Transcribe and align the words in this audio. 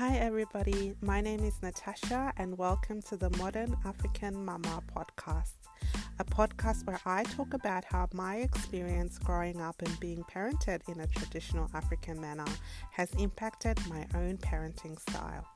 Hi, 0.00 0.16
everybody. 0.16 0.94
My 1.02 1.20
name 1.20 1.44
is 1.44 1.60
Natasha, 1.62 2.32
and 2.38 2.56
welcome 2.56 3.02
to 3.02 3.18
the 3.18 3.28
Modern 3.36 3.76
African 3.84 4.46
Mama 4.46 4.82
podcast, 4.96 5.58
a 6.18 6.24
podcast 6.24 6.86
where 6.86 6.98
I 7.04 7.24
talk 7.24 7.52
about 7.52 7.84
how 7.84 8.08
my 8.14 8.36
experience 8.36 9.18
growing 9.18 9.60
up 9.60 9.82
and 9.82 10.00
being 10.00 10.24
parented 10.24 10.80
in 10.88 11.00
a 11.00 11.06
traditional 11.06 11.68
African 11.74 12.18
manner 12.18 12.46
has 12.92 13.10
impacted 13.18 13.78
my 13.90 14.06
own 14.14 14.38
parenting 14.38 14.98
style. 14.98 15.46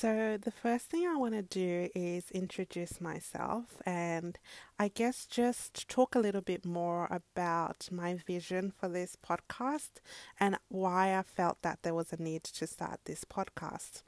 So, 0.00 0.38
the 0.40 0.52
first 0.52 0.84
thing 0.84 1.08
I 1.08 1.16
want 1.16 1.34
to 1.34 1.42
do 1.42 1.88
is 1.92 2.30
introduce 2.30 3.00
myself 3.00 3.82
and 3.84 4.38
I 4.78 4.86
guess 4.86 5.26
just 5.26 5.88
talk 5.88 6.14
a 6.14 6.20
little 6.20 6.40
bit 6.40 6.64
more 6.64 7.08
about 7.10 7.88
my 7.90 8.14
vision 8.14 8.72
for 8.78 8.88
this 8.88 9.16
podcast 9.16 9.98
and 10.38 10.56
why 10.68 11.18
I 11.18 11.24
felt 11.24 11.62
that 11.62 11.80
there 11.82 11.96
was 11.96 12.12
a 12.12 12.22
need 12.22 12.44
to 12.44 12.66
start 12.68 13.00
this 13.06 13.24
podcast. 13.24 14.02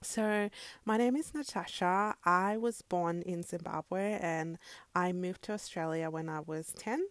So, 0.00 0.48
my 0.86 0.96
name 0.96 1.14
is 1.14 1.34
Natasha. 1.34 2.14
I 2.24 2.56
was 2.56 2.80
born 2.80 3.20
in 3.20 3.42
Zimbabwe 3.42 4.18
and 4.22 4.56
I 4.94 5.12
moved 5.12 5.42
to 5.42 5.52
Australia 5.52 6.08
when 6.08 6.30
I 6.30 6.40
was 6.40 6.72
10. 6.78 7.04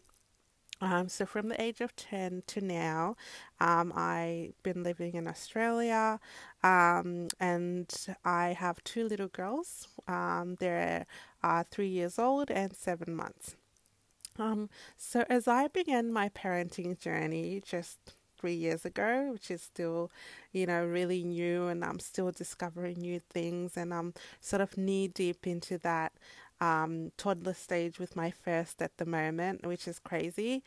Um, 0.80 1.10
so 1.10 1.26
from 1.26 1.50
the 1.50 1.60
age 1.60 1.82
of 1.82 1.96
10 1.96 2.44
to 2.48 2.62
now, 2.62 3.16
um, 3.60 3.92
I've 3.96 4.54
been 4.62 4.84
living 4.84 5.16
in 5.16 5.28
Australia, 5.28 6.20
um, 6.64 7.30
and 7.40 7.92
I 8.24 8.50
have 8.54 8.84
two 8.84 9.08
little 9.08 9.28
girls. 9.28 9.88
Um, 10.08 10.56
they're 10.60 11.08
uh, 11.44 11.64
three 11.72 11.88
years 11.88 12.20
old 12.20 12.52
and 12.52 12.76
seven 12.76 13.16
months. 13.16 13.56
Um, 14.40 14.70
so 14.98 15.26
as 15.30 15.48
I 15.48 15.68
began 15.68 16.12
my 16.14 16.30
parenting 16.30 17.00
journey 17.00 17.62
just 17.66 17.98
three 18.40 18.54
years 18.54 18.86
ago, 18.86 19.32
which 19.34 19.50
is 19.50 19.64
still, 19.64 20.12
you 20.54 20.68
know, 20.68 20.86
really 20.86 21.24
new, 21.24 21.68
and 21.68 21.84
I'm 21.84 22.00
still 22.00 22.32
discovering 22.32 23.00
new 23.00 23.20
things, 23.20 23.78
and 23.78 23.94
I'm 23.94 24.14
sort 24.42 24.62
of 24.62 24.78
knee 24.78 25.08
deep 25.08 25.48
into 25.48 25.78
that 25.80 26.14
um, 26.62 27.12
toddler 27.18 27.54
stage 27.54 28.00
with 28.00 28.16
my 28.16 28.32
first 28.32 28.82
at 28.82 28.98
the 28.98 29.06
moment, 29.06 29.66
which 29.66 29.88
is 29.88 30.00
crazy. 30.00 30.64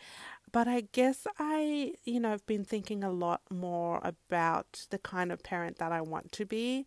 But 0.53 0.67
I 0.69 0.83
guess 0.93 1.27
I, 1.39 1.95
you 2.05 2.21
know, 2.21 2.31
have 2.31 2.47
been 2.47 2.65
thinking 2.65 3.05
a 3.05 3.11
lot 3.11 3.43
more 3.51 4.01
about 4.03 4.87
the 4.91 4.99
kind 4.99 5.31
of 5.33 5.43
parent 5.43 5.79
that 5.79 5.93
I 5.93 6.01
want 6.01 6.33
to 6.33 6.47
be 6.47 6.87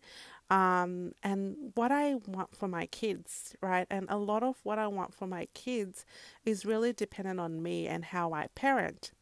um, 0.50 1.12
and 1.22 1.72
what 1.74 1.90
I 1.90 2.16
want 2.26 2.54
for 2.56 2.68
my 2.68 2.86
kids, 2.86 3.56
right? 3.60 3.86
And 3.90 4.06
a 4.10 4.18
lot 4.18 4.42
of 4.42 4.56
what 4.62 4.78
I 4.78 4.86
want 4.86 5.14
for 5.14 5.26
my 5.26 5.46
kids 5.54 6.04
is 6.44 6.66
really 6.66 6.92
dependent 6.92 7.40
on 7.40 7.62
me 7.62 7.86
and 7.88 8.04
how 8.04 8.32
I 8.32 8.48
parent. 8.54 9.12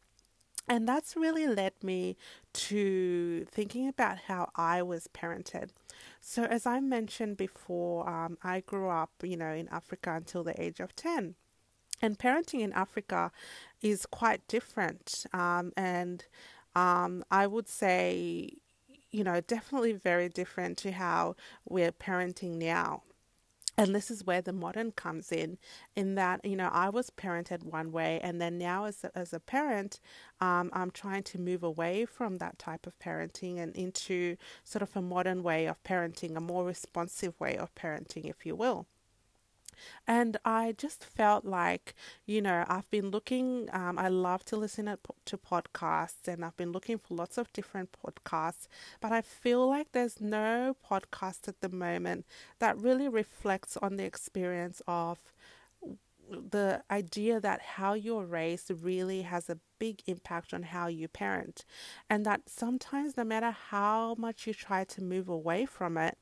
And 0.67 0.87
that's 0.87 1.15
really 1.15 1.45
led 1.45 1.73
me 1.83 2.15
to 2.53 3.45
thinking 3.51 3.87
about 3.87 4.17
how 4.27 4.49
I 4.55 4.81
was 4.81 5.09
parented. 5.13 5.69
So, 6.21 6.43
as 6.45 6.65
I 6.65 6.79
mentioned 6.79 7.37
before, 7.37 8.09
um, 8.09 8.37
I 8.43 8.61
grew 8.61 8.89
up, 8.89 9.11
you 9.21 9.35
know, 9.35 9.51
in 9.51 9.67
Africa 9.69 10.13
until 10.15 10.43
the 10.43 10.59
age 10.61 10.79
of 10.79 10.95
10. 10.95 11.35
And 12.01 12.17
parenting 12.17 12.61
in 12.61 12.73
Africa 12.73 13.31
is 13.81 14.05
quite 14.05 14.47
different. 14.47 15.25
Um, 15.33 15.73
and 15.75 16.25
um, 16.75 17.23
I 17.29 17.45
would 17.45 17.67
say, 17.67 18.51
you 19.11 19.23
know, 19.23 19.41
definitely 19.41 19.93
very 19.93 20.29
different 20.29 20.77
to 20.79 20.91
how 20.93 21.35
we're 21.67 21.91
parenting 21.91 22.55
now 22.57 23.03
and 23.77 23.95
this 23.95 24.11
is 24.11 24.25
where 24.25 24.41
the 24.41 24.53
modern 24.53 24.91
comes 24.91 25.31
in 25.31 25.57
in 25.95 26.15
that 26.15 26.43
you 26.45 26.55
know 26.55 26.69
i 26.71 26.89
was 26.89 27.09
parented 27.09 27.63
one 27.63 27.91
way 27.91 28.19
and 28.23 28.39
then 28.41 28.57
now 28.57 28.85
as 28.85 29.03
a, 29.03 29.17
as 29.17 29.33
a 29.33 29.39
parent 29.39 29.99
um, 30.41 30.69
i'm 30.73 30.91
trying 30.91 31.23
to 31.23 31.39
move 31.39 31.63
away 31.63 32.05
from 32.05 32.37
that 32.37 32.57
type 32.59 32.85
of 32.87 32.97
parenting 32.99 33.57
and 33.59 33.75
into 33.75 34.35
sort 34.63 34.81
of 34.81 34.95
a 34.95 35.01
modern 35.01 35.43
way 35.43 35.65
of 35.65 35.81
parenting 35.83 36.35
a 36.35 36.41
more 36.41 36.65
responsive 36.65 37.39
way 37.39 37.55
of 37.57 37.73
parenting 37.75 38.29
if 38.29 38.45
you 38.45 38.55
will 38.55 38.85
and 40.07 40.37
I 40.45 40.73
just 40.77 41.03
felt 41.03 41.45
like, 41.45 41.93
you 42.25 42.41
know, 42.41 42.65
I've 42.67 42.89
been 42.89 43.09
looking, 43.09 43.69
um, 43.73 43.97
I 43.97 44.07
love 44.07 44.43
to 44.45 44.57
listen 44.57 44.85
to 44.85 45.37
podcasts 45.37 46.27
and 46.27 46.43
I've 46.43 46.57
been 46.57 46.71
looking 46.71 46.97
for 46.97 47.15
lots 47.15 47.37
of 47.37 47.51
different 47.53 47.89
podcasts, 47.91 48.67
but 49.01 49.11
I 49.11 49.21
feel 49.21 49.67
like 49.67 49.91
there's 49.91 50.21
no 50.21 50.75
podcast 50.89 51.47
at 51.47 51.61
the 51.61 51.69
moment 51.69 52.25
that 52.59 52.77
really 52.77 53.07
reflects 53.07 53.77
on 53.77 53.97
the 53.97 54.05
experience 54.05 54.81
of 54.87 55.19
the 56.29 56.81
idea 56.89 57.39
that 57.39 57.61
how 57.61 57.93
you're 57.93 58.25
raised 58.25 58.71
really 58.81 59.23
has 59.23 59.49
a 59.49 59.59
big 59.77 60.01
impact 60.07 60.53
on 60.53 60.63
how 60.63 60.87
you 60.87 61.07
parent, 61.07 61.65
and 62.09 62.25
that 62.25 62.41
sometimes, 62.47 63.17
no 63.17 63.23
matter 63.23 63.51
how 63.51 64.15
much 64.17 64.47
you 64.47 64.53
try 64.53 64.83
to 64.85 65.01
move 65.03 65.27
away 65.27 65.65
from 65.65 65.97
it, 65.97 66.17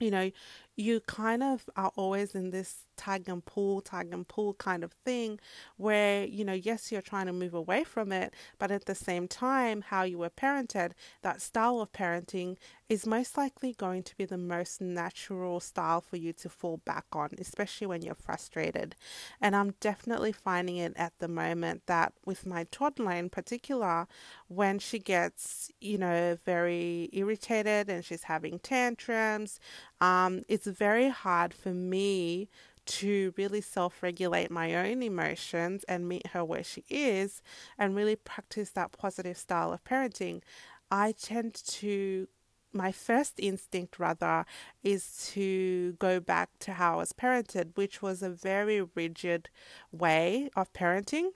you 0.00 0.10
know, 0.10 0.30
you 0.76 1.00
kind 1.00 1.42
of 1.42 1.68
are 1.76 1.92
always 1.96 2.34
in 2.34 2.50
this 2.50 2.86
tag 2.96 3.28
and 3.28 3.44
pull, 3.44 3.80
tag 3.80 4.12
and 4.12 4.26
pull 4.28 4.54
kind 4.54 4.84
of 4.84 4.92
thing 5.04 5.38
where, 5.76 6.24
you 6.24 6.44
know, 6.44 6.52
yes, 6.52 6.92
you're 6.92 7.02
trying 7.02 7.26
to 7.26 7.32
move 7.32 7.54
away 7.54 7.84
from 7.84 8.12
it, 8.12 8.34
but 8.58 8.70
at 8.70 8.86
the 8.86 8.94
same 8.94 9.26
time, 9.28 9.82
how 9.82 10.02
you 10.02 10.18
were 10.18 10.30
parented, 10.30 10.92
that 11.22 11.40
style 11.40 11.80
of 11.80 11.92
parenting 11.92 12.56
is 12.88 13.06
most 13.06 13.38
likely 13.38 13.72
going 13.72 14.02
to 14.02 14.14
be 14.16 14.24
the 14.26 14.36
most 14.36 14.80
natural 14.80 15.58
style 15.60 16.00
for 16.00 16.16
you 16.16 16.32
to 16.32 16.48
fall 16.48 16.78
back 16.84 17.06
on, 17.12 17.30
especially 17.38 17.86
when 17.86 18.02
you're 18.02 18.14
frustrated. 18.14 18.94
And 19.40 19.56
I'm 19.56 19.74
definitely 19.80 20.32
finding 20.32 20.76
it 20.76 20.92
at 20.96 21.14
the 21.18 21.28
moment 21.28 21.82
that 21.86 22.12
with 22.26 22.44
my 22.44 22.64
toddler 22.70 23.12
in 23.12 23.30
particular, 23.30 24.06
when 24.48 24.78
she 24.78 24.98
gets, 24.98 25.70
you 25.80 25.96
know, 25.96 26.36
very 26.44 27.08
irritated 27.12 27.88
and 27.88 28.04
she's 28.04 28.24
having 28.24 28.58
tantrums, 28.58 29.58
um, 30.02 30.42
it's 30.48 30.66
very 30.66 31.10
hard 31.10 31.54
for 31.54 31.72
me 31.72 32.48
to 32.84 33.32
really 33.36 33.60
self 33.60 34.02
regulate 34.02 34.50
my 34.50 34.74
own 34.74 35.00
emotions 35.00 35.84
and 35.84 36.08
meet 36.08 36.26
her 36.28 36.44
where 36.44 36.64
she 36.64 36.84
is 36.90 37.40
and 37.78 37.94
really 37.94 38.16
practice 38.16 38.70
that 38.70 38.90
positive 38.90 39.38
style 39.38 39.72
of 39.72 39.84
parenting. 39.84 40.42
I 40.90 41.12
tend 41.12 41.54
to 41.54 42.26
my 42.72 42.90
first 42.90 43.34
instinct 43.38 44.00
rather 44.00 44.44
is 44.82 45.30
to 45.34 45.92
go 46.00 46.18
back 46.18 46.50
to 46.60 46.72
how 46.72 46.94
I 46.94 46.96
was 46.96 47.12
parented, 47.12 47.76
which 47.76 48.02
was 48.02 48.22
a 48.22 48.30
very 48.30 48.82
rigid 48.96 49.50
way 49.92 50.50
of 50.56 50.72
parenting. 50.72 51.28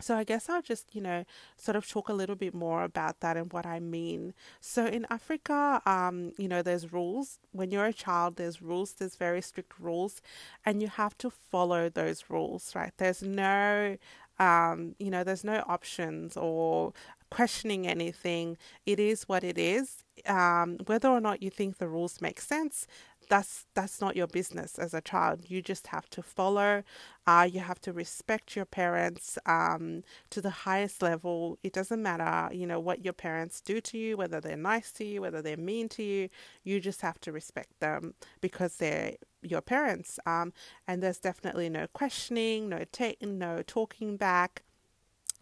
So 0.00 0.16
I 0.16 0.22
guess 0.22 0.48
I'll 0.48 0.62
just, 0.62 0.94
you 0.94 1.00
know, 1.00 1.24
sort 1.56 1.74
of 1.74 1.88
talk 1.88 2.08
a 2.08 2.12
little 2.12 2.36
bit 2.36 2.54
more 2.54 2.84
about 2.84 3.18
that 3.20 3.36
and 3.36 3.52
what 3.52 3.66
I 3.66 3.80
mean. 3.80 4.32
So 4.60 4.86
in 4.86 5.06
Africa, 5.10 5.82
um, 5.86 6.32
you 6.38 6.46
know, 6.46 6.62
there's 6.62 6.92
rules. 6.92 7.40
When 7.50 7.72
you're 7.72 7.86
a 7.86 7.92
child, 7.92 8.36
there's 8.36 8.62
rules, 8.62 8.92
there's 8.92 9.16
very 9.16 9.42
strict 9.42 9.72
rules, 9.80 10.22
and 10.64 10.80
you 10.80 10.86
have 10.88 11.18
to 11.18 11.30
follow 11.30 11.88
those 11.88 12.24
rules, 12.28 12.74
right? 12.76 12.92
There's 12.96 13.22
no 13.22 13.96
um, 14.40 14.94
you 15.00 15.10
know, 15.10 15.24
there's 15.24 15.42
no 15.42 15.64
options 15.66 16.36
or 16.36 16.92
questioning 17.28 17.88
anything. 17.88 18.56
It 18.86 19.00
is 19.00 19.24
what 19.24 19.42
it 19.42 19.58
is. 19.58 20.04
Um, 20.26 20.78
whether 20.86 21.08
or 21.08 21.20
not 21.20 21.42
you 21.42 21.50
think 21.50 21.78
the 21.78 21.88
rules 21.88 22.20
make 22.20 22.40
sense, 22.40 22.86
that's 23.28 23.66
that's 23.74 24.00
not 24.00 24.16
your 24.16 24.26
business 24.26 24.78
as 24.78 24.94
a 24.94 25.00
child. 25.00 25.50
You 25.50 25.62
just 25.62 25.88
have 25.88 26.08
to 26.10 26.22
follow. 26.22 26.82
Uh, 27.26 27.48
you 27.50 27.60
have 27.60 27.80
to 27.82 27.92
respect 27.92 28.56
your 28.56 28.64
parents 28.64 29.38
um, 29.46 30.02
to 30.30 30.40
the 30.40 30.50
highest 30.50 31.02
level. 31.02 31.58
It 31.62 31.72
doesn't 31.72 32.02
matter, 32.02 32.54
you 32.54 32.66
know, 32.66 32.80
what 32.80 33.04
your 33.04 33.12
parents 33.12 33.60
do 33.60 33.80
to 33.82 33.98
you, 33.98 34.16
whether 34.16 34.40
they're 34.40 34.56
nice 34.56 34.92
to 34.92 35.04
you, 35.04 35.20
whether 35.20 35.42
they're 35.42 35.56
mean 35.56 35.88
to 35.90 36.02
you. 36.02 36.28
You 36.64 36.80
just 36.80 37.02
have 37.02 37.20
to 37.20 37.32
respect 37.32 37.80
them 37.80 38.14
because 38.40 38.76
they're 38.76 39.14
your 39.42 39.60
parents. 39.60 40.18
Um, 40.26 40.52
and 40.86 41.02
there's 41.02 41.18
definitely 41.18 41.68
no 41.68 41.86
questioning, 41.92 42.68
no 42.68 42.84
ta- 42.90 43.12
no 43.20 43.62
talking 43.62 44.16
back 44.16 44.62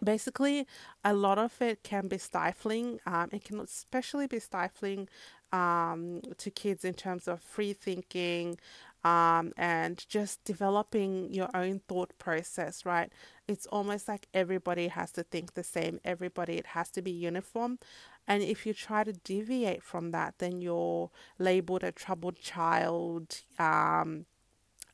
basically 0.05 0.67
a 1.05 1.15
lot 1.15 1.39
of 1.39 1.61
it 1.61 1.83
can 1.83 2.09
be 2.09 2.19
stifling 2.19 3.01
um, 3.07 3.29
it 3.33 3.45
can 3.45 3.61
especially 3.61 4.27
be 4.27 4.39
stifling 4.39 5.09
um, 5.53 6.21
to 6.39 6.51
kids 6.51 6.85
in 6.85 6.95
terms 6.95 7.29
of 7.29 7.41
free 7.41 7.73
thinking 7.73 8.59
um, 9.07 9.53
and 9.57 10.05
just 10.09 10.43
developing 10.45 11.33
your 11.33 11.49
own 11.55 11.81
thought 11.87 12.13
process, 12.19 12.85
right? 12.85 13.13
It's 13.47 13.67
almost 13.67 14.09
like 14.09 14.27
everybody 14.35 14.89
has 14.89 15.13
to 15.13 15.23
think 15.23 15.55
the 15.55 15.63
same, 15.63 16.01
everybody, 16.05 16.55
it 16.55 16.67
has 16.67 16.91
to 16.91 17.03
be 17.03 17.13
uniform. 17.13 17.79
And 18.27 18.43
if 18.43 18.67
you 18.67 18.75
try 18.75 19.05
to 19.05 19.13
deviate 19.13 19.85
from 19.85 20.11
that, 20.11 20.35
then 20.39 20.61
you're 20.61 21.11
labeled 21.39 21.85
a 21.85 21.93
troubled 21.93 22.41
child. 22.41 23.43
Um, 23.61 24.27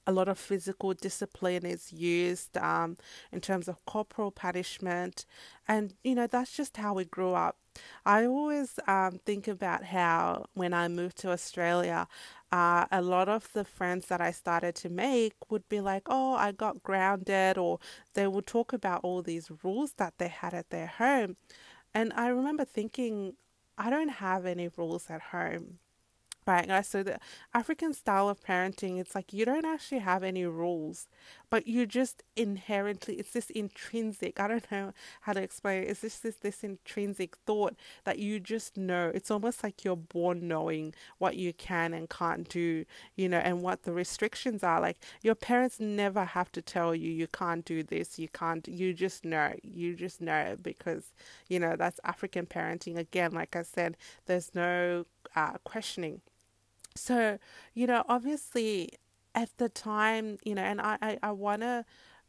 a 0.06 0.12
lot 0.12 0.28
of 0.28 0.38
physical 0.38 0.94
discipline 0.94 1.64
is 1.64 1.92
used 1.92 2.56
um, 2.56 2.96
in 3.30 3.40
terms 3.40 3.68
of 3.68 3.84
corporal 3.86 4.30
punishment. 4.30 5.26
And, 5.68 5.94
you 6.02 6.14
know, 6.14 6.26
that's 6.26 6.56
just 6.56 6.76
how 6.76 6.94
we 6.94 7.04
grew 7.04 7.32
up 7.34 7.56
I 8.04 8.26
always 8.26 8.78
um, 8.86 9.20
think 9.24 9.48
about 9.48 9.84
how 9.84 10.46
when 10.54 10.74
I 10.74 10.88
moved 10.88 11.18
to 11.18 11.30
Australia, 11.30 12.06
uh, 12.50 12.86
a 12.90 13.00
lot 13.00 13.28
of 13.28 13.52
the 13.52 13.64
friends 13.64 14.06
that 14.08 14.20
I 14.20 14.30
started 14.30 14.74
to 14.76 14.88
make 14.90 15.34
would 15.50 15.68
be 15.68 15.80
like, 15.80 16.02
oh, 16.06 16.34
I 16.34 16.52
got 16.52 16.82
grounded, 16.82 17.56
or 17.58 17.78
they 18.14 18.26
would 18.26 18.46
talk 18.46 18.72
about 18.72 19.00
all 19.02 19.22
these 19.22 19.50
rules 19.62 19.94
that 19.94 20.14
they 20.18 20.28
had 20.28 20.52
at 20.54 20.70
their 20.70 20.86
home. 20.86 21.36
And 21.94 22.12
I 22.14 22.28
remember 22.28 22.64
thinking, 22.64 23.34
I 23.78 23.90
don't 23.90 24.08
have 24.10 24.46
any 24.46 24.68
rules 24.76 25.10
at 25.10 25.22
home. 25.22 25.78
Right, 26.44 26.66
guys. 26.66 26.88
So 26.88 27.04
the 27.04 27.20
African 27.54 27.92
style 27.92 28.28
of 28.28 28.40
parenting, 28.42 28.98
it's 28.98 29.14
like 29.14 29.32
you 29.32 29.44
don't 29.44 29.64
actually 29.64 30.00
have 30.00 30.24
any 30.24 30.44
rules, 30.44 31.06
but 31.50 31.68
you 31.68 31.86
just 31.86 32.24
inherently, 32.34 33.14
it's 33.14 33.30
this 33.32 33.48
intrinsic. 33.50 34.40
I 34.40 34.48
don't 34.48 34.68
know 34.72 34.92
how 35.20 35.34
to 35.34 35.40
explain 35.40 35.84
it. 35.84 35.90
It's 35.90 36.00
just 36.00 36.24
this 36.24 36.34
this 36.36 36.64
intrinsic 36.64 37.36
thought 37.46 37.76
that 38.02 38.18
you 38.18 38.40
just 38.40 38.76
know. 38.76 39.12
It's 39.14 39.30
almost 39.30 39.62
like 39.62 39.84
you're 39.84 39.94
born 39.94 40.48
knowing 40.48 40.94
what 41.18 41.36
you 41.36 41.52
can 41.52 41.94
and 41.94 42.10
can't 42.10 42.48
do, 42.48 42.86
you 43.14 43.28
know, 43.28 43.38
and 43.38 43.62
what 43.62 43.84
the 43.84 43.92
restrictions 43.92 44.64
are. 44.64 44.80
Like 44.80 44.98
your 45.22 45.36
parents 45.36 45.78
never 45.78 46.24
have 46.24 46.50
to 46.52 46.62
tell 46.62 46.92
you 46.92 47.08
you 47.12 47.28
can't 47.28 47.64
do 47.64 47.84
this, 47.84 48.18
you 48.18 48.26
can't. 48.28 48.66
You 48.66 48.92
just 48.94 49.24
know. 49.24 49.54
You 49.62 49.94
just 49.94 50.20
know 50.20 50.56
because 50.60 51.12
you 51.48 51.60
know 51.60 51.76
that's 51.76 52.00
African 52.02 52.46
parenting. 52.46 52.96
Again, 52.98 53.30
like 53.30 53.54
I 53.54 53.62
said, 53.62 53.96
there's 54.26 54.56
no 54.56 55.06
uh, 55.36 55.52
questioning 55.64 56.20
so, 56.94 57.38
you 57.74 57.86
know, 57.86 58.04
obviously 58.08 58.90
at 59.34 59.50
the 59.58 59.68
time, 59.68 60.38
you 60.44 60.54
know, 60.54 60.62
and 60.62 60.80
I, 60.80 60.98
I, 61.02 61.18
I 61.22 61.32
wanna 61.32 61.84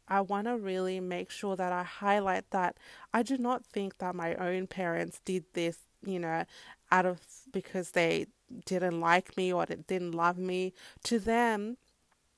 I 0.08 0.20
wanna 0.20 0.58
really 0.58 1.00
make 1.00 1.30
sure 1.30 1.56
that 1.56 1.72
I 1.72 1.82
highlight 1.82 2.50
that 2.50 2.76
I 3.12 3.22
do 3.22 3.38
not 3.38 3.64
think 3.64 3.98
that 3.98 4.14
my 4.14 4.34
own 4.36 4.66
parents 4.66 5.20
did 5.24 5.44
this, 5.54 5.78
you 6.04 6.18
know, 6.18 6.44
out 6.90 7.06
of 7.06 7.20
because 7.52 7.92
they 7.92 8.26
didn't 8.66 9.00
like 9.00 9.36
me 9.36 9.52
or 9.52 9.64
didn't 9.66 10.12
love 10.12 10.38
me. 10.38 10.72
To 11.04 11.18
them, 11.18 11.76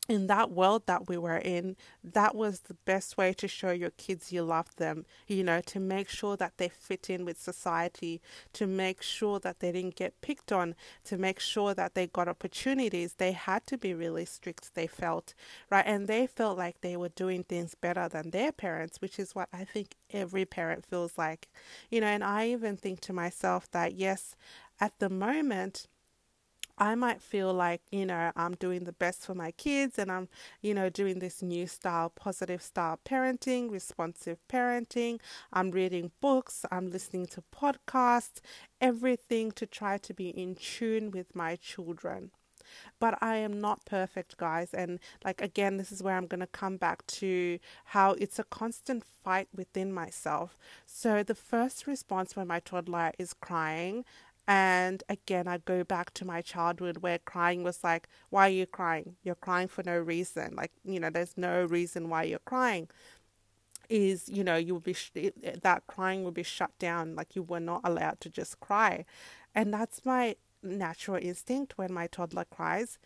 in 0.08 0.26
that 0.28 0.50
world 0.50 0.82
that 0.86 1.08
we 1.08 1.16
were 1.16 1.38
in, 1.38 1.76
that 2.04 2.34
was 2.34 2.60
the 2.60 2.74
best 2.84 3.16
way 3.16 3.32
to 3.32 3.48
show 3.48 3.70
your 3.70 3.90
kids 3.90 4.32
you 4.32 4.42
love 4.42 4.74
them, 4.76 5.04
you 5.26 5.42
know, 5.42 5.60
to 5.62 5.80
make 5.80 6.08
sure 6.08 6.36
that 6.36 6.58
they 6.58 6.68
fit 6.68 7.10
in 7.10 7.24
with 7.24 7.40
society, 7.40 8.20
to 8.52 8.66
make 8.66 9.02
sure 9.02 9.38
that 9.40 9.60
they 9.60 9.72
didn't 9.72 9.96
get 9.96 10.20
picked 10.20 10.52
on, 10.52 10.74
to 11.04 11.16
make 11.16 11.40
sure 11.40 11.74
that 11.74 11.94
they 11.94 12.06
got 12.06 12.28
opportunities. 12.28 13.14
They 13.14 13.32
had 13.32 13.66
to 13.66 13.76
be 13.76 13.94
really 13.94 14.24
strict, 14.24 14.74
they 14.74 14.86
felt, 14.86 15.34
right? 15.70 15.84
And 15.86 16.06
they 16.06 16.26
felt 16.26 16.56
like 16.56 16.80
they 16.80 16.96
were 16.96 17.08
doing 17.08 17.42
things 17.42 17.74
better 17.74 18.08
than 18.08 18.30
their 18.30 18.52
parents, 18.52 19.00
which 19.00 19.18
is 19.18 19.34
what 19.34 19.48
I 19.52 19.64
think 19.64 19.94
every 20.12 20.44
parent 20.44 20.86
feels 20.86 21.18
like, 21.18 21.48
you 21.90 22.00
know, 22.00 22.06
and 22.06 22.22
I 22.22 22.48
even 22.48 22.76
think 22.76 23.00
to 23.00 23.12
myself 23.12 23.70
that, 23.72 23.94
yes, 23.94 24.36
at 24.80 24.98
the 24.98 25.08
moment, 25.08 25.86
I 26.78 26.94
might 26.94 27.22
feel 27.22 27.52
like, 27.54 27.80
you 27.90 28.04
know, 28.04 28.32
I'm 28.36 28.54
doing 28.54 28.84
the 28.84 28.92
best 28.92 29.24
for 29.24 29.34
my 29.34 29.50
kids 29.52 29.98
and 29.98 30.10
I'm, 30.12 30.28
you 30.60 30.74
know, 30.74 30.90
doing 30.90 31.18
this 31.20 31.42
new 31.42 31.66
style, 31.66 32.10
positive 32.10 32.62
style 32.62 32.98
parenting, 33.04 33.70
responsive 33.70 34.38
parenting. 34.48 35.20
I'm 35.52 35.70
reading 35.70 36.12
books, 36.20 36.64
I'm 36.70 36.90
listening 36.90 37.26
to 37.28 37.42
podcasts, 37.54 38.40
everything 38.80 39.52
to 39.52 39.66
try 39.66 39.96
to 39.98 40.12
be 40.14 40.28
in 40.28 40.54
tune 40.54 41.10
with 41.10 41.34
my 41.34 41.56
children. 41.56 42.30
But 42.98 43.18
I 43.22 43.36
am 43.36 43.60
not 43.60 43.84
perfect, 43.84 44.36
guys. 44.36 44.74
And 44.74 44.98
like, 45.24 45.40
again, 45.40 45.76
this 45.76 45.92
is 45.92 46.02
where 46.02 46.16
I'm 46.16 46.26
going 46.26 46.40
to 46.40 46.46
come 46.46 46.76
back 46.76 47.06
to 47.06 47.58
how 47.86 48.12
it's 48.12 48.38
a 48.38 48.44
constant 48.44 49.04
fight 49.04 49.48
within 49.54 49.92
myself. 49.92 50.56
So, 50.84 51.22
the 51.22 51.34
first 51.34 51.86
response 51.86 52.36
when 52.36 52.46
my 52.48 52.60
toddler 52.60 53.12
is 53.18 53.34
crying, 53.34 54.04
and 54.48 55.02
again, 55.08 55.48
I 55.48 55.58
go 55.58 55.82
back 55.82 56.14
to 56.14 56.24
my 56.24 56.40
childhood 56.40 56.98
where 56.98 57.18
crying 57.18 57.62
was 57.64 57.82
like, 57.82 58.08
why 58.30 58.46
are 58.46 58.52
you 58.52 58.66
crying? 58.66 59.16
You're 59.24 59.34
crying 59.34 59.68
for 59.68 59.82
no 59.82 59.98
reason. 59.98 60.54
Like, 60.54 60.70
you 60.84 61.00
know, 61.00 61.10
there's 61.10 61.36
no 61.36 61.64
reason 61.64 62.08
why 62.08 62.24
you're 62.24 62.38
crying. 62.38 62.88
Is, 63.88 64.28
you 64.28 64.44
know, 64.44 64.56
you 64.56 64.74
will 64.74 64.80
be, 64.80 64.94
sh- 64.94 65.10
that 65.62 65.86
crying 65.86 66.22
will 66.22 66.32
be 66.32 66.42
shut 66.42 66.76
down. 66.78 67.14
Like, 67.16 67.34
you 67.34 67.42
were 67.42 67.60
not 67.60 67.80
allowed 67.84 68.20
to 68.20 68.28
just 68.28 68.60
cry. 68.60 69.04
And 69.54 69.72
that's 69.72 70.04
my 70.04 70.36
natural 70.62 71.18
instinct 71.20 71.78
when 71.78 71.92
my 71.92 72.06
toddler 72.06 72.44
cries 72.44 72.98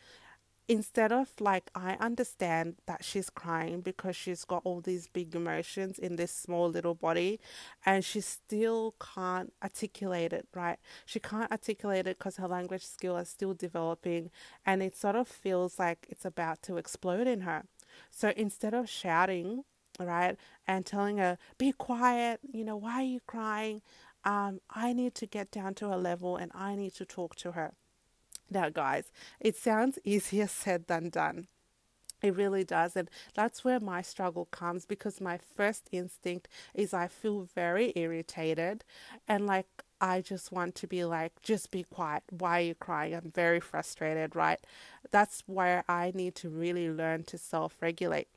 instead 0.71 1.11
of 1.11 1.29
like 1.41 1.69
I 1.75 1.97
understand 1.99 2.77
that 2.87 3.05
she's 3.05 3.29
crying 3.29 3.81
because 3.81 4.15
she's 4.15 4.45
got 4.45 4.63
all 4.65 4.81
these 4.81 5.09
big 5.09 5.35
emotions 5.35 5.99
in 5.99 6.15
this 6.15 6.31
small 6.31 6.69
little 6.71 6.95
body 6.95 7.41
and 7.85 8.05
she 8.05 8.21
still 8.21 8.95
can't 9.01 9.53
articulate 9.65 10.33
it 10.33 10.47
right? 10.55 10.79
She 11.07 11.19
can't 11.19 11.51
articulate 11.51 12.07
it 12.07 12.19
because 12.19 12.37
her 12.37 12.47
language 12.47 12.87
skill 12.87 13.17
is 13.17 13.29
still 13.29 13.53
developing 13.53 14.31
and 14.65 14.81
it 14.81 14.97
sort 14.97 15.17
of 15.17 15.27
feels 15.27 15.77
like 15.81 16.07
it's 16.09 16.25
about 16.25 16.63
to 16.63 16.77
explode 16.77 17.27
in 17.27 17.41
her. 17.41 17.65
So 18.13 18.33
instead 18.37 18.73
of 18.73 18.89
shouting 18.89 19.65
right 19.99 20.37
and 20.69 20.87
telling 20.87 21.19
her 21.19 21.37
be 21.59 21.73
quiet 21.73 22.39
you 22.55 22.65
know 22.65 22.77
why 22.77 23.01
are 23.01 23.03
you 23.03 23.21
crying? 23.27 23.83
Um, 24.25 24.61
I 24.71 24.93
need 24.93 25.17
to 25.17 25.27
get 25.27 25.51
down 25.51 25.75
to 25.77 25.89
her 25.89 25.97
level 25.97 26.37
and 26.37 26.53
I 26.55 26.77
need 26.77 26.95
to 26.95 27.05
talk 27.05 27.35
to 27.37 27.53
her 27.53 27.73
now, 28.51 28.69
guys, 28.69 29.13
it 29.41 29.57
sounds 29.57 29.99
easier 30.05 30.47
said 30.47 30.87
than 30.87 31.11
done. 31.11 31.47
It 32.23 32.37
really 32.37 32.65
does. 32.65 32.97
And 32.97 33.09
that's 33.35 33.65
where 33.65 33.81
my 33.81 34.03
struggle 34.03 34.45
comes 34.47 34.85
because 34.85 35.21
my 35.21 35.39
first 35.57 35.89
instinct 35.91 36.49
is 36.75 36.93
I 36.93 37.09
feel 37.09 37.49
very 37.55 37.93
irritated 37.97 38.85
and 39.27 39.47
like 39.47 39.67
I 40.03 40.21
just 40.23 40.51
want 40.51 40.75
to 40.77 40.87
be 40.87 41.05
like, 41.05 41.33
just 41.43 41.71
be 41.71 41.83
quiet. 41.85 42.23
Why 42.31 42.59
are 42.59 42.65
you 42.65 42.75
crying? 42.75 43.15
I'm 43.15 43.31
very 43.31 43.61
frustrated, 43.61 44.35
right? 44.35 44.59
That's 45.11 45.43
where 45.47 45.85
I 45.89 46.13
need 46.15 46.35
to 46.37 46.49
really 46.49 46.91
learn 46.91 47.25
to 47.25 47.39
self 47.39 47.77
regulate. 47.81 48.29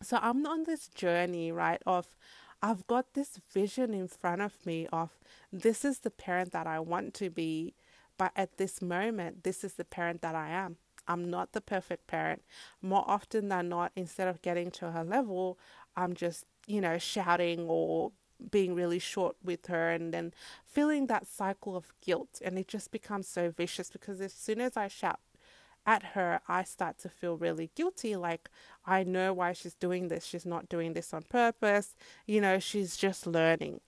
So 0.00 0.18
I'm 0.20 0.46
on 0.46 0.64
this 0.64 0.88
journey, 0.88 1.50
right, 1.52 1.82
of 1.86 2.16
I've 2.62 2.86
got 2.86 3.14
this 3.14 3.40
vision 3.52 3.92
in 3.92 4.06
front 4.06 4.42
of 4.42 4.64
me 4.64 4.86
of 4.92 5.10
this 5.52 5.84
is 5.84 6.00
the 6.00 6.10
parent 6.10 6.52
that 6.52 6.66
I 6.68 6.78
want 6.78 7.14
to 7.14 7.30
be 7.30 7.74
but 8.18 8.32
at 8.36 8.56
this 8.56 8.80
moment, 8.82 9.44
this 9.44 9.64
is 9.64 9.74
the 9.74 9.84
parent 9.84 10.22
that 10.22 10.34
I 10.34 10.50
am. 10.50 10.76
I'm 11.08 11.30
not 11.30 11.52
the 11.52 11.60
perfect 11.60 12.06
parent. 12.06 12.42
More 12.80 13.04
often 13.06 13.48
than 13.48 13.68
not, 13.68 13.92
instead 13.96 14.28
of 14.28 14.42
getting 14.42 14.70
to 14.72 14.92
her 14.92 15.04
level, 15.04 15.58
I'm 15.96 16.14
just, 16.14 16.44
you 16.66 16.80
know, 16.80 16.98
shouting 16.98 17.66
or 17.68 18.12
being 18.50 18.74
really 18.74 18.98
short 18.98 19.36
with 19.42 19.66
her 19.66 19.90
and 19.90 20.12
then 20.12 20.32
feeling 20.64 21.06
that 21.06 21.26
cycle 21.26 21.76
of 21.76 21.92
guilt. 22.00 22.40
And 22.44 22.58
it 22.58 22.68
just 22.68 22.90
becomes 22.90 23.28
so 23.28 23.50
vicious 23.50 23.90
because 23.90 24.20
as 24.20 24.32
soon 24.32 24.60
as 24.60 24.76
I 24.76 24.88
shout 24.88 25.20
at 25.84 26.02
her, 26.14 26.40
I 26.46 26.64
start 26.64 26.98
to 26.98 27.08
feel 27.08 27.36
really 27.36 27.70
guilty. 27.74 28.14
Like, 28.16 28.48
I 28.86 29.02
know 29.02 29.32
why 29.32 29.52
she's 29.52 29.74
doing 29.74 30.08
this. 30.08 30.24
She's 30.24 30.46
not 30.46 30.68
doing 30.68 30.92
this 30.92 31.12
on 31.12 31.22
purpose. 31.22 31.96
You 32.26 32.40
know, 32.40 32.58
she's 32.58 32.96
just 32.96 33.26
learning 33.26 33.80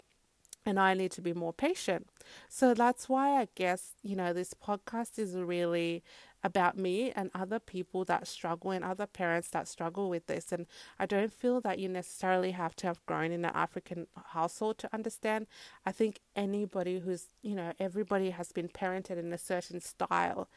and 0.66 0.78
I 0.78 0.94
need 0.94 1.11
to 1.12 1.21
be 1.21 1.33
more 1.33 1.52
patient. 1.52 2.09
So 2.49 2.75
that's 2.75 3.09
why 3.09 3.40
I 3.40 3.49
guess, 3.54 3.94
you 4.02 4.16
know, 4.16 4.33
this 4.33 4.54
podcast 4.54 5.18
is 5.18 5.35
really 5.37 6.02
about 6.44 6.76
me 6.76 7.10
and 7.10 7.30
other 7.34 7.58
people 7.58 8.04
that 8.04 8.28
struggle 8.28 8.70
and 8.70 8.84
other 8.84 9.06
parents 9.06 9.48
that 9.48 9.66
struggle 9.66 10.10
with 10.10 10.26
this. 10.26 10.52
And 10.52 10.66
I 10.98 11.06
don't 11.06 11.32
feel 11.32 11.62
that 11.62 11.78
you 11.78 11.88
necessarily 11.88 12.50
have 12.50 12.76
to 12.76 12.86
have 12.86 13.04
grown 13.06 13.32
in 13.32 13.44
an 13.46 13.52
African 13.54 14.06
household 14.26 14.76
to 14.78 14.94
understand. 14.94 15.46
I 15.86 15.92
think 15.92 16.20
anybody 16.36 17.00
who's, 17.00 17.28
you 17.42 17.54
know, 17.54 17.72
everybody 17.80 18.30
has 18.30 18.52
been 18.52 18.68
parented 18.68 19.18
in 19.18 19.32
a 19.32 19.38
certain 19.38 19.80
style, 19.80 20.48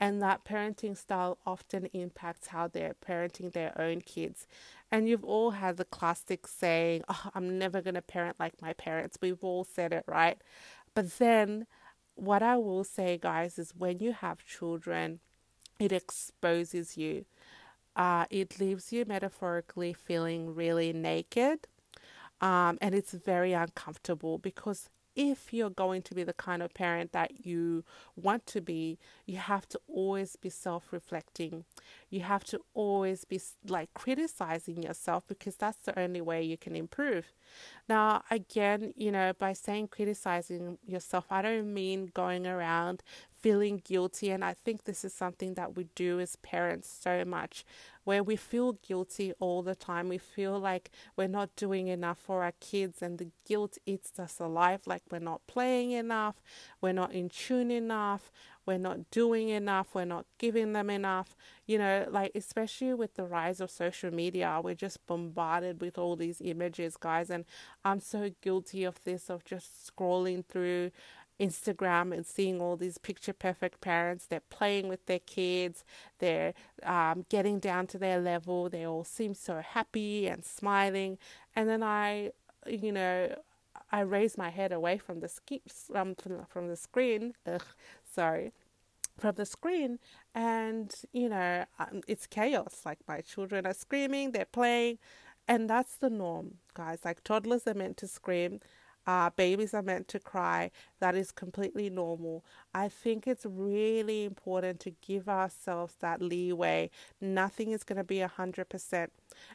and 0.00 0.20
that 0.20 0.44
parenting 0.44 0.96
style 0.96 1.38
often 1.46 1.86
impacts 1.92 2.48
how 2.48 2.66
they're 2.66 2.96
parenting 3.06 3.52
their 3.52 3.80
own 3.80 4.00
kids. 4.00 4.48
And 4.90 5.08
you've 5.08 5.24
all 5.24 5.52
had 5.52 5.76
the 5.76 5.84
classic 5.84 6.46
saying, 6.46 7.04
oh, 7.08 7.30
I'm 7.34 7.58
never 7.58 7.80
going 7.80 7.94
to 7.94 8.02
parent 8.02 8.40
like 8.40 8.60
my 8.60 8.72
parents. 8.72 9.18
We've 9.22 9.42
all 9.42 9.64
said 9.64 9.92
it, 9.92 10.04
right? 10.08 10.38
But 10.94 11.18
then, 11.18 11.66
what 12.14 12.42
I 12.42 12.56
will 12.56 12.84
say, 12.84 13.18
guys, 13.18 13.58
is 13.58 13.74
when 13.76 13.98
you 13.98 14.12
have 14.12 14.44
children, 14.44 15.20
it 15.78 15.92
exposes 15.92 16.96
you. 16.96 17.24
Uh, 17.94 18.26
it 18.30 18.60
leaves 18.60 18.92
you 18.92 19.04
metaphorically 19.06 19.92
feeling 19.92 20.54
really 20.54 20.92
naked. 20.92 21.66
Um, 22.40 22.76
and 22.82 22.94
it's 22.94 23.12
very 23.12 23.54
uncomfortable 23.54 24.36
because 24.36 24.90
if 25.16 25.52
you're 25.52 25.70
going 25.70 26.02
to 26.02 26.14
be 26.14 26.22
the 26.22 26.34
kind 26.34 26.62
of 26.62 26.74
parent 26.74 27.12
that 27.12 27.46
you 27.46 27.82
want 28.14 28.46
to 28.48 28.60
be, 28.60 28.98
you 29.24 29.38
have 29.38 29.66
to 29.70 29.80
always 29.88 30.36
be 30.36 30.50
self 30.50 30.92
reflecting. 30.92 31.64
You 32.10 32.20
have 32.20 32.44
to 32.44 32.60
always 32.74 33.24
be 33.24 33.40
like 33.66 33.92
criticizing 33.94 34.82
yourself 34.82 35.24
because 35.26 35.56
that's 35.56 35.78
the 35.78 35.98
only 35.98 36.20
way 36.20 36.42
you 36.42 36.58
can 36.58 36.76
improve. 36.76 37.32
Now, 37.88 38.24
again, 38.30 38.92
you 38.94 39.10
know, 39.10 39.32
by 39.32 39.54
saying 39.54 39.88
criticizing 39.88 40.76
yourself, 40.86 41.24
I 41.30 41.40
don't 41.40 41.72
mean 41.72 42.10
going 42.12 42.46
around 42.46 43.02
feeling 43.46 43.80
guilty. 43.84 44.32
And 44.32 44.44
I 44.44 44.54
think 44.54 44.82
this 44.84 45.04
is 45.04 45.14
something 45.14 45.54
that 45.54 45.76
we 45.76 45.86
do 45.94 46.18
as 46.18 46.34
parents 46.34 46.88
so 47.00 47.24
much, 47.24 47.64
where 48.02 48.24
we 48.24 48.34
feel 48.34 48.72
guilty 48.72 49.32
all 49.38 49.62
the 49.62 49.76
time. 49.76 50.08
We 50.08 50.18
feel 50.18 50.58
like 50.58 50.90
we're 51.16 51.28
not 51.28 51.54
doing 51.54 51.86
enough 51.86 52.18
for 52.18 52.42
our 52.42 52.54
kids, 52.58 53.02
and 53.02 53.18
the 53.18 53.28
guilt 53.46 53.78
eats 53.86 54.18
us 54.18 54.40
alive, 54.40 54.80
like 54.86 55.02
we're 55.12 55.20
not 55.20 55.46
playing 55.46 55.92
enough, 55.92 56.42
we're 56.80 56.92
not 56.92 57.12
in 57.12 57.28
tune 57.28 57.70
enough, 57.70 58.32
we're 58.66 58.78
not 58.78 59.12
doing 59.12 59.48
enough, 59.50 59.94
we're 59.94 60.04
not 60.04 60.26
giving 60.38 60.72
them 60.72 60.90
enough. 60.90 61.36
You 61.66 61.78
know, 61.78 62.06
like 62.10 62.32
especially 62.34 62.94
with 62.94 63.14
the 63.14 63.26
rise 63.26 63.60
of 63.60 63.70
social 63.70 64.12
media, 64.12 64.60
we're 64.60 64.74
just 64.74 65.06
bombarded 65.06 65.80
with 65.80 65.98
all 65.98 66.16
these 66.16 66.40
images, 66.40 66.96
guys. 66.96 67.30
And 67.30 67.44
I'm 67.84 68.00
so 68.00 68.32
guilty 68.42 68.82
of 68.82 68.96
this, 69.04 69.30
of 69.30 69.44
just 69.44 69.88
scrolling 69.88 70.44
through 70.44 70.90
Instagram 71.40 72.14
and 72.14 72.26
seeing 72.26 72.60
all 72.60 72.76
these 72.76 72.98
picture 72.98 73.32
perfect 73.32 73.80
parents. 73.80 74.26
They're 74.26 74.40
playing 74.40 74.88
with 74.88 75.04
their 75.06 75.20
kids, 75.20 75.84
they're 76.18 76.54
um, 76.82 77.26
getting 77.28 77.58
down 77.58 77.86
to 77.88 77.98
their 77.98 78.20
level, 78.20 78.68
they 78.68 78.86
all 78.86 79.04
seem 79.04 79.34
so 79.34 79.60
happy 79.60 80.26
and 80.26 80.44
smiling. 80.44 81.18
And 81.54 81.68
then 81.68 81.82
I, 81.82 82.32
you 82.66 82.92
know, 82.92 83.34
I 83.92 84.00
raise 84.00 84.36
my 84.36 84.50
head 84.50 84.72
away 84.72 84.98
from 84.98 85.20
the 85.20 85.28
ski, 85.28 85.62
um, 85.94 86.14
from, 86.48 86.68
the 86.68 86.76
screen. 86.76 87.34
Ugh, 87.46 87.62
sorry 88.04 88.52
from 89.18 89.34
the 89.36 89.46
screen 89.46 89.98
and 90.34 90.94
you 91.12 91.28
know 91.28 91.64
um, 91.78 92.02
it's 92.06 92.26
chaos 92.26 92.82
like 92.84 92.98
my 93.08 93.20
children 93.20 93.66
are 93.66 93.74
screaming 93.74 94.32
they're 94.32 94.44
playing 94.44 94.98
and 95.48 95.70
that's 95.70 95.96
the 95.96 96.10
norm 96.10 96.56
guys 96.74 96.98
like 97.04 97.22
toddlers 97.24 97.66
are 97.66 97.74
meant 97.74 97.96
to 97.96 98.06
scream 98.06 98.60
uh, 99.06 99.30
babies 99.36 99.72
are 99.72 99.82
meant 99.82 100.08
to 100.08 100.18
cry 100.18 100.70
that 101.00 101.14
is 101.14 101.30
completely 101.30 101.88
normal 101.88 102.44
i 102.74 102.88
think 102.88 103.26
it's 103.26 103.46
really 103.46 104.24
important 104.24 104.80
to 104.80 104.90
give 105.06 105.28
ourselves 105.28 105.94
that 106.00 106.20
leeway 106.20 106.90
nothing 107.20 107.70
is 107.70 107.84
going 107.84 107.96
to 107.96 108.04
be 108.04 108.18
100% 108.18 109.08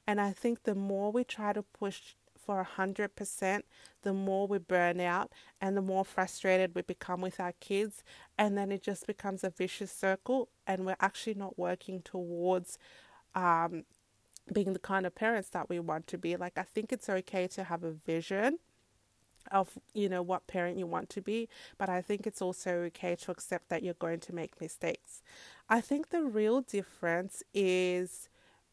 and 0.07 0.21
i 0.21 0.31
think 0.31 0.63
the 0.63 0.75
more 0.75 1.11
we 1.11 1.23
try 1.23 1.51
to 1.53 1.63
push 1.63 2.15
for 2.43 2.67
100%, 2.77 3.61
the 4.01 4.13
more 4.13 4.47
we 4.47 4.57
burn 4.57 4.99
out 4.99 5.31
and 5.59 5.77
the 5.77 5.81
more 5.81 6.03
frustrated 6.03 6.75
we 6.75 6.81
become 6.81 7.21
with 7.21 7.39
our 7.39 7.53
kids. 7.59 8.03
And 8.37 8.57
then 8.57 8.71
it 8.71 8.81
just 8.81 9.07
becomes 9.07 9.43
a 9.43 9.49
vicious 9.49 9.91
circle, 9.91 10.49
and 10.65 10.85
we're 10.85 10.95
actually 10.99 11.35
not 11.35 11.57
working 11.57 12.01
towards 12.01 12.77
um, 13.35 13.83
being 14.51 14.73
the 14.73 14.79
kind 14.79 15.05
of 15.05 15.15
parents 15.15 15.49
that 15.49 15.69
we 15.69 15.79
want 15.79 16.07
to 16.07 16.17
be. 16.17 16.35
Like, 16.35 16.57
I 16.57 16.63
think 16.63 16.91
it's 16.91 17.09
okay 17.09 17.47
to 17.49 17.63
have 17.65 17.83
a 17.83 17.91
vision 17.91 18.57
of 19.51 19.77
you 19.93 20.09
know 20.09 20.21
what 20.21 20.47
parent 20.47 20.77
you 20.77 20.85
want 20.85 21.09
to 21.09 21.21
be 21.21 21.47
but 21.77 21.89
i 21.89 22.01
think 22.01 22.27
it's 22.27 22.41
also 22.41 22.71
okay 22.81 23.15
to 23.15 23.31
accept 23.31 23.69
that 23.69 23.83
you're 23.83 23.93
going 23.95 24.19
to 24.19 24.33
make 24.35 24.59
mistakes. 24.61 25.21
I 25.69 25.79
think 25.79 26.09
the 26.09 26.23
real 26.23 26.61
difference 26.61 27.43
is 27.53 28.27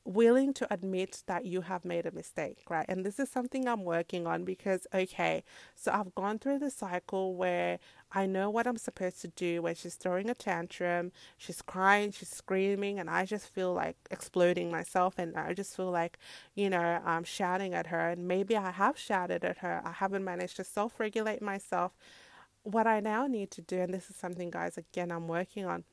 willing 0.09 0.55
to 0.55 0.73
admit 0.73 1.23
that 1.27 1.45
you 1.45 1.61
have 1.61 1.85
made 1.85 2.07
a 2.07 2.11
mistake, 2.11 2.62
right? 2.71 2.87
And 2.88 3.05
this 3.05 3.19
is 3.19 3.29
something 3.29 3.69
I'm 3.69 3.85
working 3.85 4.27
on 4.27 4.43
because, 4.43 4.87
okay, 4.95 5.45
so 5.75 5.93
I've 5.93 6.15
gone 6.15 6.38
through 6.38 6.61
the 6.61 6.71
cycle 6.71 7.35
where 7.35 7.79
I 8.11 8.25
know 8.25 8.49
what 8.49 8.67
I'm 8.67 8.79
supposed 8.79 9.21
to 9.21 9.29
do 9.29 9.61
when 9.61 9.75
she's 9.75 9.97
throwing 9.97 10.31
a 10.31 10.35
tantrum, 10.35 11.12
she's 11.37 11.61
crying, 11.61 12.11
she's 12.11 12.31
screaming, 12.31 12.99
and 12.99 13.11
I 13.11 13.27
just 13.27 13.49
feel 13.53 13.75
like 13.75 13.97
exploding 14.11 14.71
myself. 14.71 15.19
And 15.19 15.37
I 15.37 15.53
just 15.53 15.77
feel 15.77 15.91
like, 15.91 16.19
you 16.55 16.71
know, 16.71 17.00
I'm 17.05 17.25
shouting 17.25 17.75
at 17.75 17.88
her. 17.88 18.09
And 18.09 18.27
maybe 18.27 18.57
I 18.57 18.71
have 18.71 18.99
shouted 18.99 19.45
at 19.45 19.59
her, 19.59 19.83
I 19.85 19.93
haven't 19.93 20.25
managed 20.25 20.57
to 20.57 20.65
self 20.65 20.99
regulate 20.99 21.43
myself. 21.43 21.93
What 22.62 22.87
I 22.87 23.00
now 23.00 23.27
need 23.27 23.50
to 23.53 23.62
do, 23.62 23.79
and 23.79 23.93
this 23.93 24.09
is 24.09 24.17
something, 24.17 24.50
guys, 24.50 24.79
again, 24.79 25.12
I'm 25.12 25.29
working 25.29 25.67
on 25.67 25.85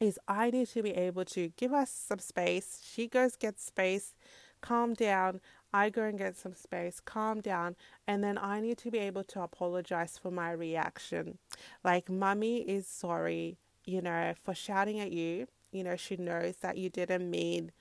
is 0.00 0.18
I 0.28 0.50
need 0.50 0.68
to 0.68 0.82
be 0.82 0.90
able 0.90 1.24
to 1.26 1.48
give 1.56 1.72
us 1.72 1.90
some 1.90 2.18
space. 2.18 2.80
She 2.84 3.08
goes 3.08 3.36
get 3.36 3.60
space, 3.60 4.14
calm 4.60 4.94
down. 4.94 5.40
I 5.72 5.90
go 5.90 6.02
and 6.02 6.18
get 6.18 6.36
some 6.36 6.54
space, 6.54 6.98
calm 7.00 7.40
down, 7.40 7.76
and 8.06 8.24
then 8.24 8.38
I 8.38 8.60
need 8.60 8.78
to 8.78 8.90
be 8.90 8.98
able 8.98 9.24
to 9.24 9.42
apologize 9.42 10.18
for 10.18 10.30
my 10.30 10.50
reaction. 10.52 11.38
Like, 11.84 12.08
mummy 12.08 12.60
is 12.60 12.86
sorry, 12.86 13.58
you 13.84 14.00
know, 14.00 14.32
for 14.42 14.54
shouting 14.54 14.98
at 15.00 15.12
you. 15.12 15.46
You 15.70 15.84
know, 15.84 15.96
she 15.96 16.16
knows 16.16 16.56
that 16.62 16.78
you 16.78 16.88
didn't 16.88 17.30
mean 17.30 17.72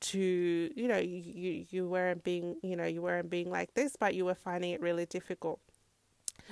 to, 0.00 0.18
you 0.74 0.88
know, 0.88 0.98
you, 0.98 1.66
you 1.68 1.88
weren't 1.88 2.24
being, 2.24 2.56
you 2.62 2.76
know, 2.76 2.86
you 2.86 3.02
weren't 3.02 3.28
being 3.28 3.50
like 3.50 3.74
this, 3.74 3.96
but 3.96 4.14
you 4.14 4.24
were 4.24 4.34
finding 4.34 4.70
it 4.70 4.80
really 4.80 5.06
difficult. 5.06 5.60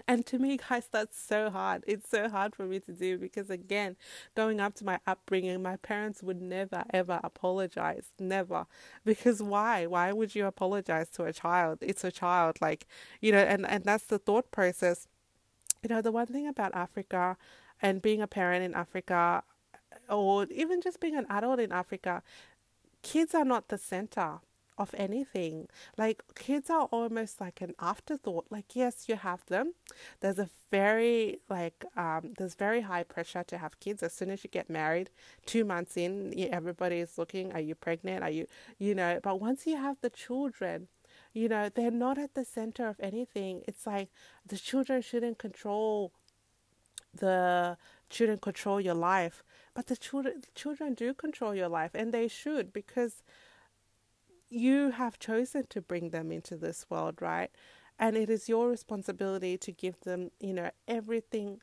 And 0.07 0.27
to 0.27 0.39
me, 0.39 0.57
guys, 0.57 0.89
that's 0.91 1.19
so 1.21 1.51
hard. 1.51 1.85
It's 1.87 2.09
so 2.09 2.29
hard 2.29 2.55
for 2.55 2.65
me 2.67 2.81
to 2.81 2.93
do 2.93 3.19
because, 3.19 3.51
again, 3.51 3.97
going 4.35 4.61
up 4.61 4.75
to 4.77 4.85
my 4.85 4.99
upbringing, 5.07 5.63
my 5.63 5.77
parents 5.77 6.23
would 6.23 6.41
never, 6.41 6.85
ever 6.93 7.21
apologize. 7.23 8.13
Never. 8.19 8.67
Because 9.05 9.43
why? 9.43 9.87
Why 9.87 10.13
would 10.13 10.35
you 10.35 10.47
apologize 10.47 11.11
to 11.11 11.25
a 11.25 11.33
child? 11.33 11.79
It's 11.81 12.05
a 12.05 12.11
child. 12.11 12.61
Like, 12.61 12.87
you 13.21 13.33
know, 13.33 13.39
and, 13.39 13.67
and 13.67 13.85
that's 13.85 14.05
the 14.05 14.19
thought 14.19 14.51
process. 14.51 15.09
You 15.83 15.95
know, 15.95 16.01
the 16.01 16.13
one 16.13 16.27
thing 16.27 16.47
about 16.47 16.75
Africa 16.75 17.37
and 17.81 18.01
being 18.01 18.23
a 18.23 18.27
parent 18.27 18.65
in 18.65 18.75
Africa, 18.75 19.43
or 20.09 20.47
even 20.51 20.81
just 20.81 21.01
being 21.01 21.17
an 21.17 21.27
adult 21.29 21.61
in 21.61 21.73
Africa, 21.73 22.23
kids 23.03 23.35
are 23.35 23.45
not 23.45 23.69
the 23.69 23.79
center 23.79 24.41
of 24.79 24.95
anything. 24.97 25.69
Like 25.97 26.23
kids 26.35 26.71
are 26.71 26.89
almost 26.91 27.41
like 27.41 27.61
an 27.61 27.75
afterthought. 27.79 28.47
Like 28.51 28.75
yes, 28.75 29.09
you 29.09 29.17
have 29.17 29.45
them. 29.47 29.75
There's 30.21 30.39
a 30.39 30.49
very 30.71 31.39
like 31.49 31.85
um, 31.97 32.35
there's 32.37 32.55
very 32.55 32.83
high 32.83 33.05
pressure 33.05 33.45
to 33.45 33.59
have 33.59 33.81
kids 33.81 34.03
as 34.03 34.13
soon 34.13 34.31
as 34.31 34.45
you 34.45 34.51
get 34.51 34.69
married. 34.69 35.11
Two 35.47 35.65
months 35.65 35.97
in, 35.97 36.35
everybody 36.51 36.99
is 36.99 37.19
looking. 37.19 37.53
Are 37.53 37.61
you 37.61 37.75
pregnant? 37.75 38.23
Are 38.23 38.31
you 38.31 38.47
you 38.79 38.95
know? 38.95 39.21
But 39.23 39.41
once 39.41 39.67
you 39.67 39.77
have 39.77 39.99
the 40.01 40.11
children, 40.11 40.89
you 41.33 41.49
know 41.49 41.69
they're 41.69 41.91
not 41.91 42.19
at 42.19 42.35
the 42.35 42.45
center 42.45 42.89
of 42.89 42.97
anything. 43.01 43.63
It's 43.69 43.87
like 43.87 44.09
the 44.47 44.57
children 44.57 45.03
shouldn't 45.03 45.39
control 45.39 46.13
the 47.13 47.77
shouldn't 48.11 48.43
control 48.43 48.81
your 48.81 48.95
life, 48.95 49.43
but 49.75 49.87
the 49.87 49.97
children 49.97 50.43
children 50.55 50.95
do 50.95 51.15
control 51.15 51.55
your 51.55 51.69
life, 51.69 51.93
and 51.95 52.13
they 52.13 52.29
should 52.29 52.73
because 52.73 53.23
you 54.55 54.91
have 54.91 55.19
chosen 55.19 55.67
to 55.69 55.81
bring 55.81 56.11
them 56.11 56.31
into 56.31 56.57
this 56.57 56.87
world, 56.89 57.21
right? 57.21 57.51
And 57.99 58.17
it 58.17 58.31
is 58.31 58.49
your 58.49 58.69
responsibility 58.69 59.57
to 59.59 59.73
give 59.73 60.01
them, 60.01 60.31
you 60.41 60.53
know, 60.53 60.71
everything 60.89 61.61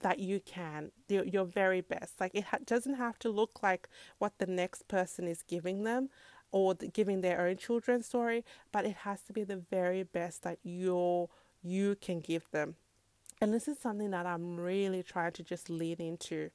that 0.00 0.18
you 0.18 0.40
can, 0.40 0.90
your, 1.08 1.24
your 1.24 1.44
very 1.44 1.80
best. 1.80 2.20
Like 2.20 2.34
it 2.34 2.44
ha- 2.44 2.58
doesn't 2.64 2.94
have 2.94 3.18
to 3.20 3.30
look 3.30 3.62
like 3.62 3.88
what 4.18 4.38
the 4.38 4.46
next 4.46 4.88
person 4.88 5.26
is 5.26 5.42
giving 5.42 5.84
them 5.84 6.08
or 6.50 6.74
the, 6.74 6.88
giving 6.88 7.20
their 7.20 7.40
own 7.40 7.56
children 7.56 8.02
story, 8.02 8.44
but 8.72 8.84
it 8.84 8.96
has 8.98 9.22
to 9.22 9.32
be 9.32 9.44
the 9.44 9.56
very 9.56 10.02
best 10.02 10.42
that 10.42 10.58
you 10.62 11.28
you 11.64 11.96
can 12.00 12.20
give 12.20 12.50
them. 12.50 12.74
And 13.40 13.54
this 13.54 13.68
is 13.68 13.78
something 13.78 14.10
that 14.10 14.26
I'm 14.26 14.58
really 14.58 15.02
trying 15.02 15.32
to 15.32 15.42
just 15.42 15.70
lean 15.70 15.96
into. 16.00 16.50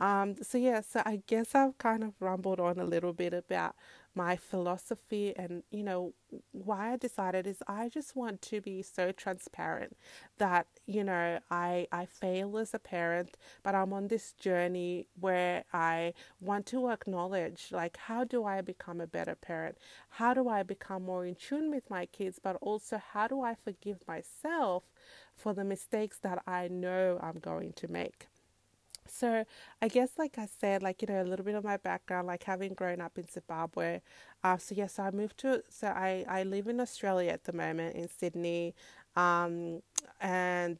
Um, 0.00 0.36
so 0.42 0.56
yeah, 0.56 0.80
so 0.80 1.02
I 1.04 1.22
guess 1.26 1.54
I've 1.54 1.76
kind 1.78 2.02
of 2.02 2.14
rumbled 2.20 2.58
on 2.58 2.78
a 2.78 2.84
little 2.84 3.12
bit 3.12 3.34
about 3.34 3.74
my 4.14 4.34
philosophy 4.34 5.32
and 5.36 5.62
you 5.70 5.84
know 5.84 6.14
why 6.50 6.92
I 6.92 6.96
decided 6.96 7.46
is 7.46 7.62
I 7.68 7.88
just 7.88 8.16
want 8.16 8.42
to 8.42 8.60
be 8.60 8.82
so 8.82 9.12
transparent 9.12 9.96
that 10.38 10.66
you 10.86 11.04
know 11.04 11.38
I 11.50 11.86
I 11.92 12.06
fail 12.06 12.58
as 12.58 12.74
a 12.74 12.78
parent 12.80 13.36
but 13.62 13.74
I'm 13.76 13.92
on 13.92 14.08
this 14.08 14.32
journey 14.32 15.06
where 15.20 15.64
I 15.72 16.14
want 16.40 16.66
to 16.66 16.88
acknowledge 16.90 17.68
like 17.70 17.96
how 17.98 18.24
do 18.24 18.44
I 18.44 18.62
become 18.62 19.00
a 19.00 19.06
better 19.06 19.36
parent? 19.36 19.78
How 20.08 20.34
do 20.34 20.48
I 20.48 20.62
become 20.64 21.04
more 21.04 21.24
in 21.24 21.36
tune 21.36 21.70
with 21.70 21.88
my 21.90 22.06
kids 22.06 22.40
but 22.42 22.56
also 22.60 23.00
how 23.12 23.28
do 23.28 23.42
I 23.42 23.54
forgive 23.54 23.98
myself 24.08 24.84
for 25.36 25.52
the 25.54 25.64
mistakes 25.64 26.18
that 26.22 26.42
I 26.46 26.68
know 26.68 27.18
I'm 27.22 27.38
going 27.38 27.74
to 27.74 27.88
make 27.88 28.26
so 29.10 29.44
I 29.82 29.88
guess, 29.88 30.10
like 30.18 30.38
I 30.38 30.46
said, 30.46 30.82
like 30.82 31.02
you 31.02 31.08
know, 31.08 31.22
a 31.22 31.24
little 31.24 31.44
bit 31.44 31.54
of 31.54 31.64
my 31.64 31.76
background, 31.76 32.26
like 32.26 32.44
having 32.44 32.74
grown 32.74 33.00
up 33.00 33.18
in 33.18 33.26
Zimbabwe. 33.28 34.00
Uh, 34.44 34.56
so 34.58 34.74
yes, 34.74 34.98
I 34.98 35.10
moved 35.10 35.38
to. 35.38 35.62
So 35.68 35.88
I 35.88 36.24
I 36.28 36.42
live 36.44 36.66
in 36.68 36.80
Australia 36.80 37.30
at 37.30 37.44
the 37.44 37.52
moment 37.52 37.96
in 37.96 38.08
Sydney, 38.08 38.74
um, 39.16 39.82
and 40.20 40.78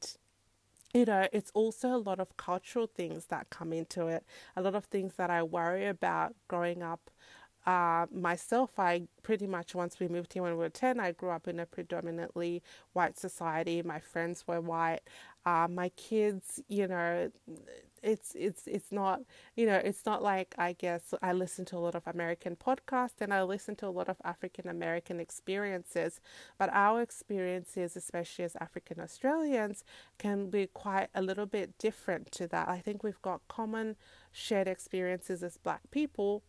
you 0.95 1.05
know, 1.05 1.27
it's 1.33 1.51
also 1.55 1.89
a 1.95 1.99
lot 1.99 2.19
of 2.19 2.37
cultural 2.37 2.87
things 2.89 3.27
that 3.27 3.51
come 3.51 3.73
into 3.73 4.09
it. 4.09 4.25
A 4.57 4.63
lot 4.63 4.75
of 4.75 4.87
things 4.87 5.15
that 5.17 5.31
I 5.31 5.43
worry 5.43 5.87
about 5.87 6.35
growing 6.49 6.83
up. 6.83 7.11
Uh, 7.67 8.07
myself, 8.11 8.71
I 8.79 9.03
pretty 9.23 9.47
much 9.47 9.75
once 9.75 10.01
we 10.01 10.09
moved 10.09 10.33
here 10.33 10.43
when 10.43 10.53
we 10.53 10.59
were 10.59 10.71
10, 10.71 10.99
I 10.99 11.13
grew 11.13 11.31
up 11.31 11.47
in 11.47 11.61
a 11.61 11.67
predominantly 11.67 12.63
white 12.95 13.19
society. 13.19 13.83
My 13.83 14.01
friends 14.01 14.45
were 14.49 14.61
white. 14.61 15.01
Uh, 15.47 15.69
my 15.71 15.91
kids, 15.91 16.61
you 16.69 16.89
know, 16.89 17.31
it's 18.03 18.35
it's 18.35 18.67
it's 18.67 18.91
not 18.93 19.21
you 19.57 19.67
know 19.67 19.77
it's 19.77 20.07
not 20.07 20.23
like 20.23 20.55
I 20.59 20.73
guess 20.73 21.15
I 21.23 21.33
listen 21.33 21.65
to 21.67 21.77
a 21.77 21.79
lot 21.79 21.95
of 21.95 22.07
American 22.07 22.57
podcasts 22.57 23.21
and 23.21 23.33
I 23.33 23.43
listen 23.43 23.77
to 23.77 23.87
a 23.87 23.91
lot 23.91 24.09
of 24.09 24.17
African 24.25 24.69
American 24.69 25.21
experiences, 25.21 26.21
but 26.59 26.71
our 26.73 27.03
experiences, 27.03 27.97
especially 27.97 28.45
as 28.45 28.57
African 28.61 29.01
Australians, 29.01 29.85
can 30.19 30.51
be 30.51 30.67
quite 30.67 31.09
a 31.15 31.23
little 31.23 31.47
bit 31.47 31.79
different 31.79 32.31
to 32.33 32.47
that. 32.49 32.69
I 32.69 32.79
think 32.79 33.03
we've 33.03 33.23
got 33.23 33.41
common 33.49 33.97
shared 34.33 34.69
experiences 34.69 35.43
as 35.43 35.57
Black 35.57 35.83
people, 35.91 36.43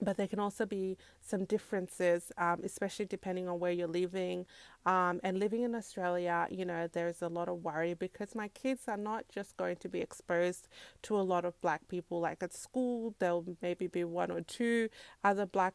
but 0.00 0.16
there 0.16 0.28
can 0.28 0.38
also 0.38 0.64
be 0.64 0.96
some 1.20 1.44
differences, 1.44 2.30
um, 2.38 2.60
especially 2.64 3.06
depending 3.06 3.48
on 3.48 3.58
where 3.58 3.72
you're 3.72 3.88
living. 3.88 4.46
Um, 4.86 5.20
and 5.24 5.38
living 5.38 5.62
in 5.62 5.74
Australia, 5.74 6.46
you 6.50 6.64
know, 6.64 6.88
there's 6.90 7.20
a 7.22 7.28
lot 7.28 7.48
of 7.48 7.62
worry 7.64 7.94
because 7.94 8.34
my 8.34 8.48
kids 8.48 8.82
are 8.88 8.96
not 8.96 9.24
just 9.28 9.56
going 9.56 9.76
to 9.76 9.88
be 9.88 10.00
exposed 10.00 10.68
to 11.02 11.16
a 11.18 11.22
lot 11.22 11.44
of 11.44 11.60
black 11.60 11.86
people. 11.88 12.20
Like 12.20 12.42
at 12.42 12.54
school, 12.54 13.14
there'll 13.18 13.44
maybe 13.60 13.86
be 13.86 14.04
one 14.04 14.30
or 14.30 14.40
two 14.40 14.88
other 15.24 15.46
black 15.46 15.74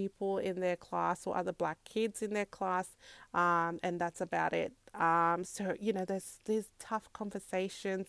people 0.00 0.32
in 0.38 0.60
their 0.60 0.76
class 0.76 1.26
or 1.26 1.36
other 1.36 1.52
black 1.52 1.78
kids 1.84 2.20
in 2.20 2.34
their 2.34 2.50
class, 2.58 2.88
um, 3.32 3.78
and 3.82 4.00
that's 4.02 4.20
about 4.20 4.52
it. 4.52 4.72
Um, 4.94 5.44
so 5.44 5.74
you 5.80 5.92
know, 5.92 6.04
there's 6.04 6.38
these 6.44 6.68
tough 6.78 7.06
conversations 7.12 8.08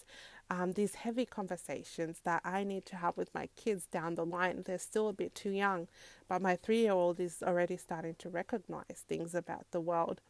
um, 0.50 0.74
these 0.74 0.96
heavy 0.96 1.26
conversations 1.26 2.20
that 2.24 2.42
I 2.44 2.64
need 2.64 2.86
to 2.88 2.96
have 2.98 3.18
with 3.18 3.34
my 3.34 3.50
kids 3.56 3.88
down 3.88 4.16
the 4.16 4.26
line. 4.26 4.64
They're 4.66 4.78
still 4.78 5.08
a 5.08 5.14
bit 5.14 5.34
too 5.34 5.50
young, 5.50 5.88
but 6.28 6.42
my 6.42 6.56
three 6.56 6.82
year 6.82 6.92
old 6.92 7.20
is 7.20 7.42
already 7.42 7.78
starting 7.78 8.16
to 8.20 8.30
recognize 8.30 9.04
things 9.08 9.34
about 9.34 9.66
the 9.72 9.82
world. 9.82 10.22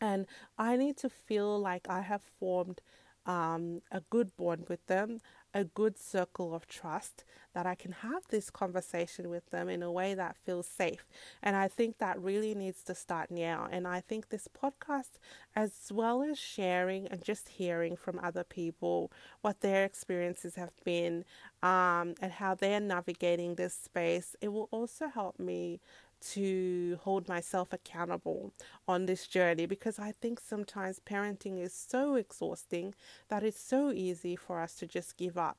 And 0.00 0.26
I 0.58 0.76
need 0.76 0.96
to 0.98 1.10
feel 1.10 1.58
like 1.58 1.86
I 1.88 2.00
have 2.00 2.22
formed 2.38 2.80
um, 3.26 3.80
a 3.90 4.00
good 4.08 4.36
bond 4.36 4.66
with 4.68 4.86
them, 4.86 5.20
a 5.56 5.64
good 5.64 5.98
circle 5.98 6.54
of 6.54 6.68
trust 6.68 7.24
that 7.54 7.64
I 7.64 7.74
can 7.74 7.92
have 7.92 8.28
this 8.28 8.50
conversation 8.50 9.30
with 9.30 9.48
them 9.48 9.70
in 9.70 9.82
a 9.82 9.90
way 9.90 10.12
that 10.12 10.36
feels 10.36 10.66
safe. 10.66 11.06
And 11.42 11.56
I 11.56 11.66
think 11.66 11.96
that 11.96 12.20
really 12.20 12.54
needs 12.54 12.82
to 12.82 12.94
start 12.94 13.30
now. 13.30 13.66
And 13.70 13.88
I 13.88 14.00
think 14.00 14.28
this 14.28 14.48
podcast, 14.48 15.12
as 15.54 15.90
well 15.90 16.22
as 16.22 16.38
sharing 16.38 17.06
and 17.06 17.24
just 17.24 17.48
hearing 17.48 17.96
from 17.96 18.20
other 18.22 18.44
people 18.44 19.10
what 19.40 19.62
their 19.62 19.86
experiences 19.86 20.56
have 20.56 20.72
been 20.84 21.24
um, 21.62 22.14
and 22.20 22.32
how 22.32 22.54
they're 22.54 22.78
navigating 22.78 23.54
this 23.54 23.72
space, 23.72 24.36
it 24.42 24.48
will 24.48 24.68
also 24.70 25.08
help 25.08 25.38
me 25.38 25.80
to 26.20 26.98
hold 27.02 27.28
myself 27.28 27.72
accountable 27.72 28.52
on 28.88 29.06
this 29.06 29.26
journey 29.26 29.66
because 29.66 29.98
I 29.98 30.12
think 30.12 30.40
sometimes 30.40 31.00
parenting 31.00 31.60
is 31.60 31.74
so 31.74 32.14
exhausting 32.14 32.94
that 33.28 33.42
it's 33.42 33.60
so 33.60 33.90
easy 33.92 34.36
for 34.36 34.60
us 34.60 34.74
to 34.76 34.86
just 34.86 35.16
give 35.16 35.36
up 35.38 35.58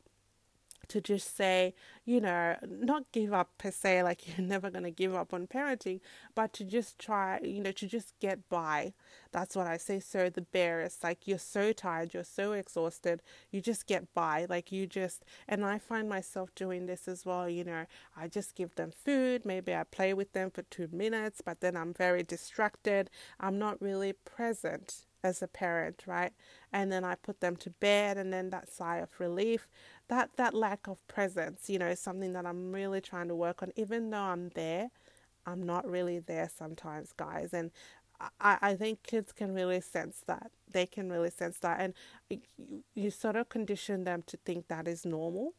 to 0.90 1.02
just 1.02 1.36
say, 1.36 1.74
you 2.06 2.22
know, 2.22 2.56
not 2.68 3.04
give 3.12 3.34
up 3.34 3.50
per 3.58 3.72
se, 3.72 4.04
like 4.04 4.28
you're 4.38 4.46
never 4.48 4.70
going 4.70 4.84
to 4.84 4.92
give 4.92 5.16
up 5.16 5.34
on 5.34 5.48
parenting, 5.48 6.00
but 6.36 6.54
to 6.54 6.64
just 6.64 7.00
try, 7.00 7.40
you 7.44 7.62
know, 7.62 7.72
to 7.72 7.88
just 7.88 8.14
get 8.20 8.48
by. 8.50 8.94
That's 9.32 9.56
what 9.56 9.68
I 9.68 9.78
say. 9.78 10.00
So 10.00 10.30
the 10.30 10.42
bear 10.42 10.82
is 10.82 11.00
like 11.04 11.28
you're 11.28 11.38
so 11.38 11.74
tired, 11.74 12.14
you're 12.14 12.24
so 12.24 12.54
exhausted, 12.54 13.22
you 13.52 13.62
just 13.62 13.88
get 13.88 14.14
by. 14.14 14.46
Like 14.50 14.72
you 14.72 14.88
just, 14.88 15.26
and 15.48 15.66
I 15.66 15.80
find 15.80 16.08
myself 16.08 16.54
doing 16.56 16.86
this 16.86 17.08
as 17.08 17.26
well, 17.26 17.50
you 17.50 17.64
know, 17.64 17.86
I 18.16 18.28
just 18.28 18.56
give 18.56 18.76
them 18.76 18.92
food, 18.92 19.46
maybe 19.46 19.76
I 19.76 19.84
play 19.84 20.14
with 20.14 20.34
them 20.34 20.52
for 20.52 20.62
two 20.64 20.88
minutes, 20.92 21.42
but 21.44 21.62
then 21.62 21.76
I'm 21.76 21.94
very 21.94 22.24
distracted. 22.24 23.10
I'm 23.40 23.58
not 23.60 23.82
really 23.82 24.14
present 24.14 25.07
as 25.24 25.42
a 25.42 25.48
parent, 25.48 26.04
right? 26.06 26.34
And 26.72 26.92
then 26.92 27.04
I 27.04 27.16
put 27.16 27.40
them 27.40 27.56
to 27.58 27.70
bed, 27.70 28.18
and 28.18 28.32
then 28.32 28.50
that 28.52 28.70
sigh 28.72 28.98
of 28.98 29.10
relief 29.20 29.68
that 30.08 30.32
that 30.38 30.54
lack 30.54 30.88
of 30.88 31.06
presence, 31.08 31.70
you 31.70 31.80
know, 31.80 31.88
is 31.88 32.00
something 32.00 32.34
that 32.34 32.46
I'm 32.46 32.72
really 32.72 33.02
trying 33.02 33.28
to 33.28 33.36
work 33.36 33.62
on. 33.62 33.72
Even 33.76 34.10
though 34.10 34.18
I'm 34.18 34.50
there, 34.50 34.90
I'm 35.46 35.64
not 35.64 35.90
really 35.90 36.20
there 36.20 36.50
sometimes, 36.56 37.12
guys. 37.12 37.54
And 37.54 37.72
I, 38.40 38.58
I 38.62 38.76
think 38.76 39.04
kids 39.04 39.32
can 39.32 39.54
really 39.54 39.82
sense 39.82 40.22
that. 40.28 40.52
They 40.72 40.86
can 40.86 41.12
really 41.12 41.30
sense 41.30 41.60
that. 41.60 41.80
And 41.80 41.94
you, 42.30 42.84
you 42.96 43.12
sort 43.12 43.36
of 43.36 43.50
condition 43.50 44.06
them 44.06 44.24
to 44.28 44.38
think 44.38 44.68
that 44.68 44.88
is 44.88 45.06
normal. 45.06 45.54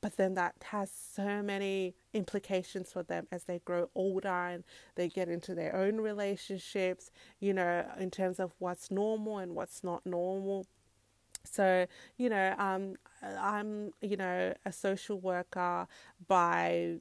But 0.00 0.16
then 0.16 0.34
that 0.34 0.54
has 0.70 0.90
so 0.90 1.42
many 1.42 1.94
implications 2.14 2.90
for 2.92 3.02
them 3.02 3.26
as 3.30 3.44
they 3.44 3.60
grow 3.64 3.90
older 3.94 4.28
and 4.28 4.64
they 4.94 5.08
get 5.08 5.28
into 5.28 5.54
their 5.54 5.76
own 5.76 6.00
relationships, 6.00 7.10
you 7.38 7.52
know, 7.52 7.84
in 7.98 8.10
terms 8.10 8.40
of 8.40 8.54
what's 8.58 8.90
normal 8.90 9.38
and 9.38 9.54
what's 9.54 9.84
not 9.84 10.06
normal. 10.06 10.66
So, 11.44 11.86
you 12.16 12.30
know, 12.30 12.54
um, 12.58 12.94
I'm, 13.22 13.92
you 14.00 14.16
know, 14.16 14.54
a 14.64 14.72
social 14.72 15.20
worker 15.20 15.86
by 16.28 16.96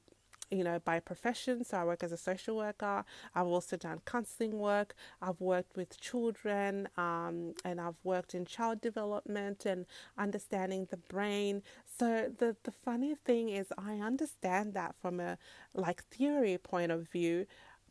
you 0.52 0.64
know, 0.64 0.80
by 0.80 1.00
profession. 1.00 1.64
So 1.64 1.78
I 1.78 1.84
work 1.84 2.04
as 2.04 2.12
a 2.12 2.18
social 2.18 2.56
worker. 2.58 3.04
I've 3.36 3.48
also 3.48 3.78
done 3.78 4.02
counseling 4.06 4.58
work. 4.60 4.96
I've 5.22 5.40
worked 5.40 5.76
with 5.76 6.00
children, 6.00 6.88
um, 6.98 7.54
and 7.64 7.80
I've 7.80 7.98
worked 8.04 8.34
in 8.34 8.46
child 8.46 8.82
development 8.82 9.66
and 9.66 9.86
understanding 10.18 10.88
the 10.90 10.98
brain. 10.98 11.62
So 11.98 12.32
the 12.38 12.56
the 12.64 12.72
funny 12.72 13.16
thing 13.16 13.50
is, 13.50 13.68
I 13.78 13.96
understand 14.00 14.74
that 14.74 14.96
from 15.02 15.20
a 15.20 15.38
like 15.74 16.04
theory 16.06 16.58
point 16.58 16.92
of 16.92 17.10
view, 17.10 17.46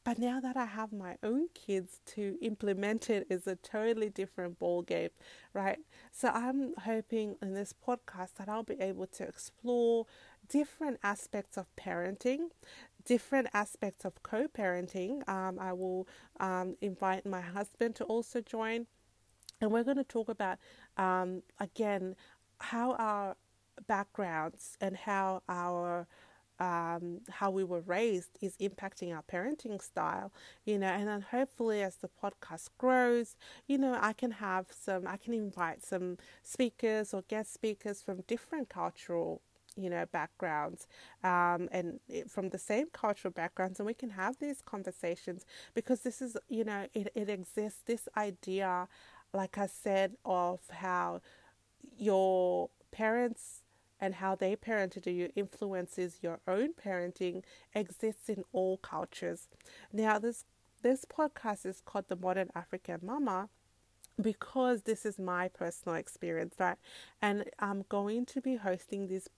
but 0.05 0.19
now 0.19 0.41
that 0.41 0.57
I 0.57 0.65
have 0.65 0.93
my 0.93 1.17
own 1.23 1.49
kids 1.55 2.01
to 2.15 2.39
implement 2.41 3.11
it 3.11 3.27
is 3.29 3.47
a 3.47 3.57
totally 3.57 4.09
different 4.09 4.59
ball 4.59 4.81
game, 4.83 5.11
right? 5.53 5.79
So 6.13 6.29
I'm 6.29 6.75
hoping 6.85 7.37
in 7.43 7.53
this 7.53 7.75
podcast 7.87 8.35
that 8.39 8.49
I'll 8.49 8.63
be 8.63 8.81
able 8.81 9.07
to 9.07 9.25
explore 9.25 10.07
different 10.49 10.99
aspects 11.03 11.57
of 11.57 11.67
parenting, 11.77 12.51
different 13.05 13.49
aspects 13.55 14.05
of 14.05 14.23
co-parenting. 14.23 15.29
Um, 15.29 15.59
I 15.59 15.73
will 15.73 16.07
um, 16.41 16.77
invite 16.81 17.27
my 17.27 17.41
husband 17.41 17.95
to 17.97 18.05
also 18.05 18.41
join, 18.41 18.87
and 19.61 19.71
we're 19.71 19.85
going 19.85 19.97
to 19.97 20.05
talk 20.05 20.29
about 20.29 20.59
um, 20.97 21.43
again 21.59 22.17
how 22.61 22.95
our 22.95 23.37
backgrounds 23.87 24.77
and 24.81 24.97
how 24.97 25.43
our 25.49 26.07
um, 26.61 27.21
how 27.31 27.51
we 27.51 27.63
were 27.63 27.81
raised 27.81 28.37
is 28.41 28.57
impacting 28.57 29.15
our 29.15 29.23
parenting 29.23 29.81
style, 29.81 30.33
you 30.65 30.79
know, 30.79 30.89
and 30.89 31.07
then 31.07 31.21
hopefully 31.21 31.83
as 31.83 31.97
the 31.97 32.11
podcast 32.23 32.71
grows, 32.79 33.37
you 33.67 33.79
know, 33.79 33.97
I 34.01 34.13
can 34.13 34.33
have 34.33 34.67
some, 34.71 35.07
I 35.07 35.17
can 35.19 35.35
invite 35.35 35.85
some 35.85 36.19
speakers 36.43 37.15
or 37.15 37.23
guest 37.29 37.53
speakers 37.53 38.03
from 38.03 38.23
different 38.23 38.69
cultural 38.69 39.41
you 39.79 39.89
know 39.89 40.05
backgrounds 40.13 40.87
um, 41.25 41.69
and 41.73 42.01
from 42.29 42.51
the 42.51 42.59
same 42.59 42.87
cultural 42.93 43.33
backgrounds 43.33 43.79
and 43.79 43.87
we 43.87 43.95
can 43.95 44.11
have 44.11 44.39
these 44.39 44.61
conversations 44.61 45.45
because 45.75 46.01
this 46.01 46.21
is 46.21 46.37
you 46.49 46.65
know 46.65 46.87
it, 46.95 47.11
it 47.15 47.29
exists 47.29 47.81
this 47.87 48.09
idea 48.17 48.89
like 49.33 49.59
i 49.59 49.67
said 49.67 50.13
of 50.25 50.61
how 50.71 51.21
your 51.97 52.71
parents 52.91 53.63
and 54.01 54.17
how 54.17 54.35
they 54.35 54.55
parented 54.55 55.13
you 55.13 55.31
influences 55.35 56.19
your 56.23 56.41
own 56.47 56.73
parenting 56.73 57.43
exists 57.75 58.29
in 58.29 58.45
all 58.53 58.77
cultures. 58.77 59.49
Now, 59.93 60.19
this 60.19 60.45
this 60.83 61.05
podcast 61.05 61.67
is 61.67 61.83
called 61.85 62.05
the 62.09 62.15
Modern 62.17 62.51
African 62.55 63.01
Mama 63.03 63.49
because 64.21 64.83
this 64.83 65.05
is 65.05 65.19
my 65.19 65.49
personal 65.49 65.97
experience, 65.97 66.55
right? 66.59 66.77
And 67.21 67.45
I'm 67.59 67.85
going 67.89 68.27
to 68.27 68.41
be 68.41 68.57
hosting 68.57 69.09
this 69.09 69.29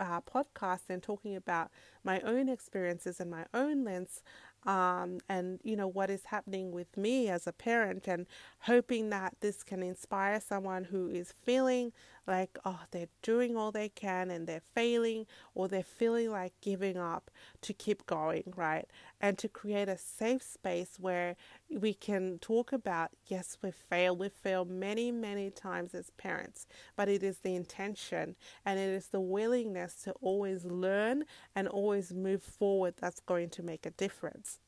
uh, 0.00 0.20
podcast 0.22 0.82
and 0.88 1.02
talking 1.02 1.36
about 1.36 1.70
my 2.02 2.20
own 2.22 2.48
experiences 2.48 3.20
and 3.20 3.30
my 3.30 3.44
own 3.54 3.84
lens 3.84 4.22
um, 4.66 5.18
and 5.28 5.60
you 5.62 5.76
know 5.76 5.88
what 5.88 6.10
is 6.10 6.24
happening 6.26 6.72
with 6.72 6.96
me 6.96 7.28
as 7.28 7.46
a 7.46 7.52
parent 7.52 8.06
and 8.08 8.26
hoping 8.60 9.10
that 9.10 9.34
this 9.40 9.62
can 9.62 9.82
inspire 9.82 10.40
someone 10.40 10.84
who 10.84 11.08
is 11.08 11.32
feeling 11.44 11.92
like 12.30 12.58
oh 12.64 12.78
they're 12.92 13.08
doing 13.22 13.56
all 13.56 13.72
they 13.72 13.88
can 13.88 14.30
and 14.30 14.46
they're 14.46 14.62
failing 14.74 15.26
or 15.54 15.68
they're 15.68 15.82
feeling 15.82 16.30
like 16.30 16.52
giving 16.62 16.96
up 16.96 17.30
to 17.60 17.72
keep 17.72 18.06
going 18.06 18.44
right 18.56 18.86
and 19.20 19.36
to 19.36 19.48
create 19.48 19.88
a 19.88 19.98
safe 19.98 20.42
space 20.42 20.96
where 20.98 21.36
we 21.68 21.92
can 21.92 22.38
talk 22.38 22.72
about 22.72 23.10
yes 23.26 23.58
we 23.62 23.70
fail. 23.72 24.16
We 24.16 24.28
fail 24.28 24.64
many 24.64 25.10
many 25.10 25.50
times 25.50 25.94
as 25.94 26.10
parents 26.10 26.66
but 26.96 27.08
it 27.08 27.22
is 27.22 27.38
the 27.38 27.56
intention 27.56 28.36
and 28.64 28.78
it 28.78 28.90
is 28.90 29.08
the 29.08 29.20
willingness 29.20 29.94
to 30.04 30.12
always 30.20 30.64
learn 30.64 31.24
and 31.56 31.66
always 31.66 32.14
move 32.14 32.42
forward 32.42 32.94
that's 32.98 33.20
going 33.20 33.50
to 33.50 33.62
make 33.62 33.84
a 33.84 33.90
difference 33.90 34.60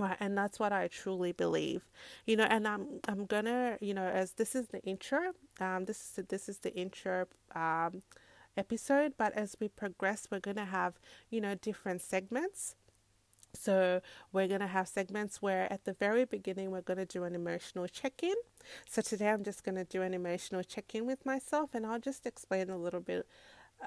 Right, 0.00 0.16
and 0.20 0.38
that's 0.38 0.58
what 0.58 0.72
I 0.72 0.88
truly 0.88 1.32
believe, 1.32 1.82
you 2.26 2.36
know. 2.36 2.44
And 2.44 2.66
I'm 2.66 3.00
I'm 3.06 3.26
gonna, 3.26 3.76
you 3.82 3.92
know, 3.92 4.06
as 4.06 4.32
this 4.32 4.54
is 4.54 4.68
the 4.68 4.80
intro, 4.82 5.32
um, 5.60 5.84
this 5.84 6.18
is 6.18 6.24
this 6.28 6.48
is 6.48 6.58
the 6.60 6.74
intro, 6.74 7.26
um, 7.54 8.02
episode. 8.56 9.14
But 9.18 9.34
as 9.34 9.56
we 9.60 9.68
progress, 9.68 10.28
we're 10.30 10.40
gonna 10.40 10.66
have, 10.66 10.94
you 11.30 11.40
know, 11.42 11.54
different 11.54 12.02
segments 12.02 12.76
So, 13.54 14.02
we're 14.32 14.48
going 14.48 14.60
to 14.60 14.68
have 14.78 14.88
segments 14.88 15.42
where 15.42 15.72
at 15.72 15.84
the 15.84 15.94
very 15.94 16.24
beginning, 16.26 16.70
we're 16.72 16.82
going 16.90 16.98
to 16.98 17.06
do 17.18 17.24
an 17.24 17.34
emotional 17.34 17.88
check 17.88 18.22
in. 18.22 18.36
So, 18.88 19.02
today 19.02 19.28
I'm 19.30 19.44
just 19.44 19.64
going 19.64 19.76
to 19.76 19.84
do 19.84 20.02
an 20.02 20.14
emotional 20.14 20.62
check 20.62 20.94
in 20.94 21.06
with 21.06 21.24
myself 21.26 21.70
and 21.74 21.86
I'll 21.86 21.98
just 22.00 22.26
explain 22.26 22.70
a 22.70 22.78
little 22.78 23.00
bit, 23.00 23.26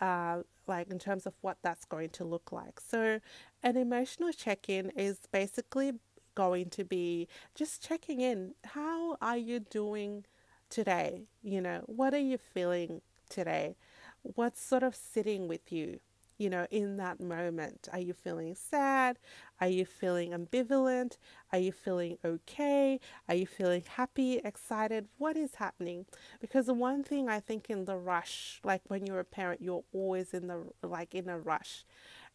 uh, 0.02 0.44
like 0.68 0.90
in 0.90 1.00
terms 1.00 1.26
of 1.26 1.34
what 1.42 1.58
that's 1.62 1.86
going 1.86 2.10
to 2.12 2.24
look 2.24 2.52
like. 2.52 2.80
So, 2.80 3.20
an 3.62 3.78
emotional 3.78 4.32
check 4.32 4.70
in 4.70 4.90
is 4.92 5.20
basically 5.32 5.94
going 6.36 6.70
to 6.72 6.84
be 6.84 7.28
just 7.56 7.84
checking 7.84 8.22
in. 8.22 8.54
How 8.64 9.18
are 9.22 9.38
you 9.38 9.60
doing 9.60 10.26
today? 10.70 11.28
You 11.44 11.62
know, 11.62 11.84
what 11.86 12.14
are 12.14 12.20
you 12.20 12.38
feeling 12.38 13.02
today? 13.30 13.76
What's 14.24 14.62
sort 14.62 14.84
of 14.84 14.96
sitting 14.96 15.48
with 15.48 15.72
you? 15.72 16.00
You 16.38 16.50
know, 16.50 16.68
in 16.72 16.98
that 16.98 17.20
moment? 17.20 17.88
Are 17.92 18.00
you 18.00 18.14
feeling 18.14 18.56
sad? 18.56 19.20
Are 19.62 19.68
you 19.68 19.86
feeling 19.86 20.32
ambivalent? 20.32 21.18
Are 21.52 21.60
you 21.60 21.72
feeling 21.72 22.18
okay? 22.24 23.00
Are 23.30 23.36
you 23.36 23.46
feeling 23.46 23.84
happy, 23.88 24.38
excited? 24.44 25.08
What 25.18 25.38
is 25.38 25.56
happening? 25.56 26.06
Because 26.40 26.66
the 26.66 26.74
one 26.74 27.04
thing 27.04 27.30
I 27.30 27.40
think 27.40 27.70
in 27.70 27.86
the 27.86 27.98
rush, 27.98 28.60
like 28.64 28.82
when 28.88 29.06
you're 29.06 29.20
a 29.20 29.26
parent, 29.26 29.62
you're 29.62 29.84
always 29.94 30.34
in 30.34 30.48
the 30.48 30.64
like 30.82 31.14
in 31.16 31.30
a 31.30 31.40
rush 31.40 31.86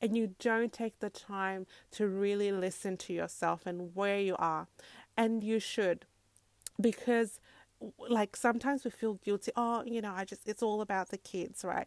and 0.00 0.16
you 0.16 0.34
don't 0.38 0.72
take 0.72 1.00
the 1.00 1.10
time 1.10 1.66
to 1.90 2.06
really 2.06 2.52
listen 2.52 2.96
to 2.96 3.12
yourself 3.12 3.66
and 3.66 3.94
where 3.94 4.20
you 4.20 4.36
are. 4.38 4.68
And 5.16 5.42
you 5.42 5.58
should 5.58 6.06
because 6.80 7.40
like 8.08 8.34
sometimes 8.36 8.84
we 8.84 8.90
feel 8.90 9.14
guilty 9.14 9.52
oh 9.56 9.82
you 9.86 10.00
know 10.00 10.12
i 10.14 10.24
just 10.24 10.48
it's 10.48 10.62
all 10.62 10.80
about 10.80 11.10
the 11.10 11.18
kids 11.18 11.64
right? 11.64 11.86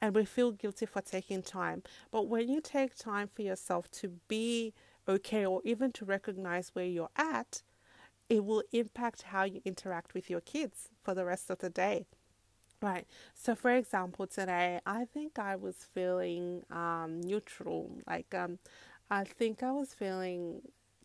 And 0.00 0.14
we 0.14 0.24
feel 0.24 0.50
guilty 0.52 0.86
for 0.86 1.00
taking 1.00 1.42
time. 1.42 1.82
But 2.10 2.26
when 2.26 2.48
you 2.48 2.60
take 2.60 2.96
time 2.96 3.28
for 3.32 3.42
yourself 3.42 3.88
to 3.92 4.08
be 4.28 4.74
okay 5.08 5.46
or 5.46 5.60
even 5.64 5.92
to 5.92 6.04
recognize 6.04 6.70
where 6.74 6.84
you're 6.84 7.10
at 7.16 7.62
it 8.28 8.44
will 8.44 8.62
impact 8.72 9.22
how 9.22 9.44
you 9.44 9.60
interact 9.64 10.14
with 10.14 10.30
your 10.30 10.40
kids 10.40 10.88
for 11.02 11.14
the 11.14 11.24
rest 11.24 11.50
of 11.50 11.58
the 11.58 11.70
day 11.70 12.06
right? 12.82 13.06
So 13.34 13.54
for 13.54 13.70
example 13.70 14.26
today 14.26 14.80
i 14.86 15.04
think 15.04 15.38
i 15.38 15.56
was 15.56 15.86
feeling 15.94 16.62
um, 16.70 17.20
neutral. 17.20 17.90
Like 18.06 18.34
um, 18.34 18.58
i 19.10 19.24
think 19.24 19.62
i 19.62 19.72
was 19.72 19.94
feeling 19.94 20.62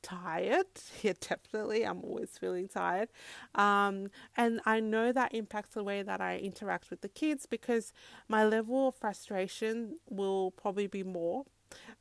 tired. 0.08 0.66
Yeah, 1.04 1.14
definitely. 1.20 1.84
I'm 1.86 2.02
always 2.04 2.38
feeling 2.40 2.68
tired. 2.68 3.10
Um, 3.56 4.08
and 4.36 4.62
I 4.66 4.80
know 4.80 5.12
that 5.12 5.34
impacts 5.34 5.74
the 5.74 5.84
way 5.84 6.02
that 6.02 6.22
I 6.22 6.38
interact 6.38 6.90
with 6.90 7.02
the 7.02 7.10
kids 7.10 7.46
because 7.46 7.94
my 8.28 8.46
level 8.46 8.88
of 8.90 8.96
frustration 8.96 9.98
will 10.10 10.52
probably 10.52 10.88
be 10.88 11.04
more. 11.04 11.46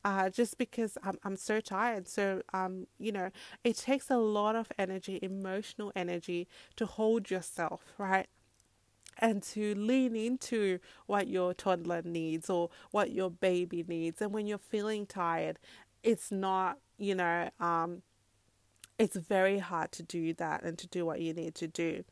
Uh, 0.05 0.31
just 0.31 0.59
because 0.59 0.97
I'm, 1.03 1.19
I'm 1.25 1.37
so 1.37 1.61
tired. 1.61 2.09
So, 2.09 2.43
um, 2.55 2.87
you 2.99 3.13
know, 3.13 3.31
it 3.65 3.77
takes 3.77 4.11
a 4.11 4.17
lot 4.19 4.55
of 4.57 4.69
energy, 4.79 5.19
emotional 5.23 5.93
energy, 5.97 6.47
to 6.77 6.87
hold 6.87 7.31
yourself, 7.31 7.83
right? 7.99 8.29
and 9.19 9.43
to 9.43 9.75
lean 9.75 10.15
into 10.15 10.79
what 11.07 11.27
your 11.29 11.55
toddler 11.55 12.03
needs 12.05 12.51
or 12.51 12.71
what 12.91 13.13
your 13.13 13.31
baby 13.31 13.85
needs. 13.87 14.21
And 14.21 14.33
when 14.33 14.47
you're 14.47 14.59
feeling 14.59 15.07
tired, 15.07 15.59
it's 16.03 16.31
not 16.31 16.79
you 16.99 17.15
know, 17.15 17.51
um, 17.61 18.03
it's 18.99 19.17
very 19.17 19.59
hard 19.59 19.93
to 19.93 20.03
do 20.03 20.33
that 20.35 20.63
and 20.63 20.79
to 20.79 20.87
do 20.87 21.05
what 21.05 21.21
you 21.21 21.35
need 21.35 21.55
to 21.57 21.67
do. 21.67 22.05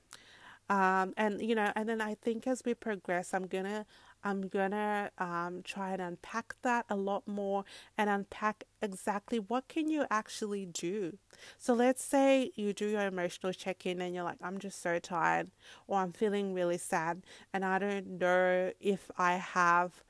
Um, 0.70 1.12
and 1.16 1.42
you 1.42 1.54
know, 1.54 1.72
and 1.76 1.88
then 1.88 2.00
I 2.00 2.14
think 2.14 2.46
as 2.46 2.62
we 2.64 2.72
progress, 2.72 3.34
I'm 3.34 3.46
gonna, 3.46 3.84
I'm 4.22 4.48
gonna 4.48 5.10
um, 5.18 5.60
try 5.62 5.92
and 5.92 6.00
unpack 6.00 6.54
that 6.62 6.86
a 6.88 6.96
lot 6.96 7.28
more 7.28 7.64
and 7.98 8.08
unpack 8.08 8.64
exactly 8.80 9.38
what 9.38 9.68
can 9.68 9.88
you 9.88 10.06
actually 10.10 10.64
do. 10.64 11.18
So 11.58 11.74
let's 11.74 12.02
say 12.02 12.50
you 12.54 12.72
do 12.72 12.88
your 12.88 13.02
emotional 13.02 13.52
check-in 13.52 14.00
and 14.00 14.14
you're 14.14 14.24
like, 14.24 14.38
I'm 14.42 14.58
just 14.58 14.80
so 14.80 14.98
tired, 14.98 15.50
or 15.86 15.98
I'm 15.98 16.12
feeling 16.12 16.54
really 16.54 16.78
sad, 16.78 17.22
and 17.52 17.62
I 17.62 17.78
don't 17.78 18.18
know 18.18 18.72
if 18.80 19.10
I 19.18 19.34
have 19.34 20.02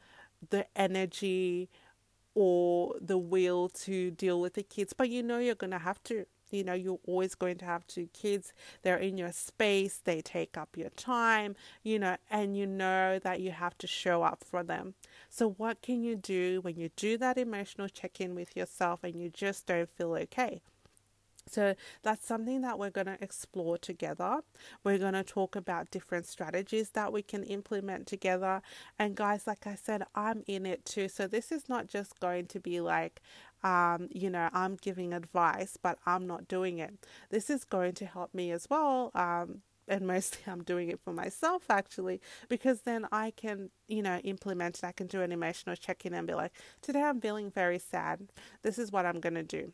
the 0.50 0.66
energy 0.76 1.68
or 2.34 2.94
the 3.00 3.18
will 3.18 3.68
to 3.68 4.10
deal 4.10 4.40
with 4.40 4.54
the 4.54 4.62
kids, 4.62 4.92
but 4.92 5.08
you 5.08 5.22
know 5.22 5.38
you're 5.38 5.54
going 5.54 5.70
to 5.70 5.78
have 5.78 6.02
to. 6.04 6.26
You 6.50 6.62
know, 6.62 6.74
you're 6.74 7.00
always 7.04 7.34
going 7.34 7.58
to 7.58 7.64
have 7.64 7.84
two 7.88 8.08
kids. 8.12 8.52
They're 8.82 8.98
in 8.98 9.18
your 9.18 9.32
space, 9.32 10.00
they 10.04 10.20
take 10.20 10.56
up 10.56 10.76
your 10.76 10.90
time, 10.90 11.56
you 11.82 11.98
know, 11.98 12.16
and 12.30 12.56
you 12.56 12.64
know 12.64 13.18
that 13.18 13.40
you 13.40 13.50
have 13.50 13.76
to 13.78 13.88
show 13.88 14.22
up 14.22 14.44
for 14.44 14.62
them. 14.62 14.94
So, 15.30 15.50
what 15.50 15.82
can 15.82 16.04
you 16.04 16.14
do 16.14 16.60
when 16.60 16.76
you 16.76 16.90
do 16.94 17.18
that 17.18 17.38
emotional 17.38 17.88
check 17.88 18.20
in 18.20 18.36
with 18.36 18.56
yourself 18.56 19.02
and 19.02 19.20
you 19.20 19.30
just 19.30 19.66
don't 19.66 19.90
feel 19.90 20.14
okay? 20.14 20.60
So 21.46 21.74
that's 22.02 22.26
something 22.26 22.62
that 22.62 22.78
we're 22.78 22.90
going 22.90 23.06
to 23.06 23.22
explore 23.22 23.78
together. 23.78 24.40
We're 24.82 24.98
going 24.98 25.14
to 25.14 25.22
talk 25.24 25.56
about 25.56 25.90
different 25.90 26.26
strategies 26.26 26.90
that 26.90 27.12
we 27.12 27.22
can 27.22 27.42
implement 27.44 28.06
together. 28.06 28.62
And 28.98 29.14
guys, 29.14 29.46
like 29.46 29.66
I 29.66 29.74
said, 29.74 30.04
I'm 30.14 30.42
in 30.46 30.66
it 30.66 30.84
too. 30.84 31.08
So 31.08 31.26
this 31.26 31.52
is 31.52 31.68
not 31.68 31.86
just 31.86 32.18
going 32.20 32.46
to 32.46 32.60
be 32.60 32.80
like, 32.80 33.20
um, 33.62 34.08
you 34.10 34.30
know, 34.30 34.48
I'm 34.52 34.76
giving 34.76 35.12
advice, 35.12 35.78
but 35.80 35.98
I'm 36.06 36.26
not 36.26 36.48
doing 36.48 36.78
it. 36.78 36.94
This 37.30 37.50
is 37.50 37.64
going 37.64 37.92
to 37.94 38.06
help 38.06 38.34
me 38.34 38.50
as 38.50 38.66
well. 38.68 39.10
Um, 39.14 39.62
and 39.86 40.06
mostly 40.06 40.40
I'm 40.50 40.62
doing 40.62 40.88
it 40.88 41.00
for 41.04 41.12
myself 41.12 41.64
actually, 41.68 42.20
because 42.48 42.82
then 42.82 43.06
I 43.12 43.32
can, 43.32 43.70
you 43.86 44.02
know, 44.02 44.18
implement 44.18 44.78
it. 44.78 44.84
I 44.84 44.92
can 44.92 45.06
do 45.06 45.20
an 45.20 45.32
emotional 45.32 45.76
check 45.76 46.06
in 46.06 46.14
and 46.14 46.26
be 46.26 46.34
like, 46.34 46.52
today 46.80 47.02
I'm 47.02 47.20
feeling 47.20 47.50
very 47.50 47.78
sad. 47.78 48.32
This 48.62 48.78
is 48.78 48.90
what 48.90 49.06
I'm 49.06 49.20
going 49.20 49.34
to 49.34 49.42
do 49.42 49.72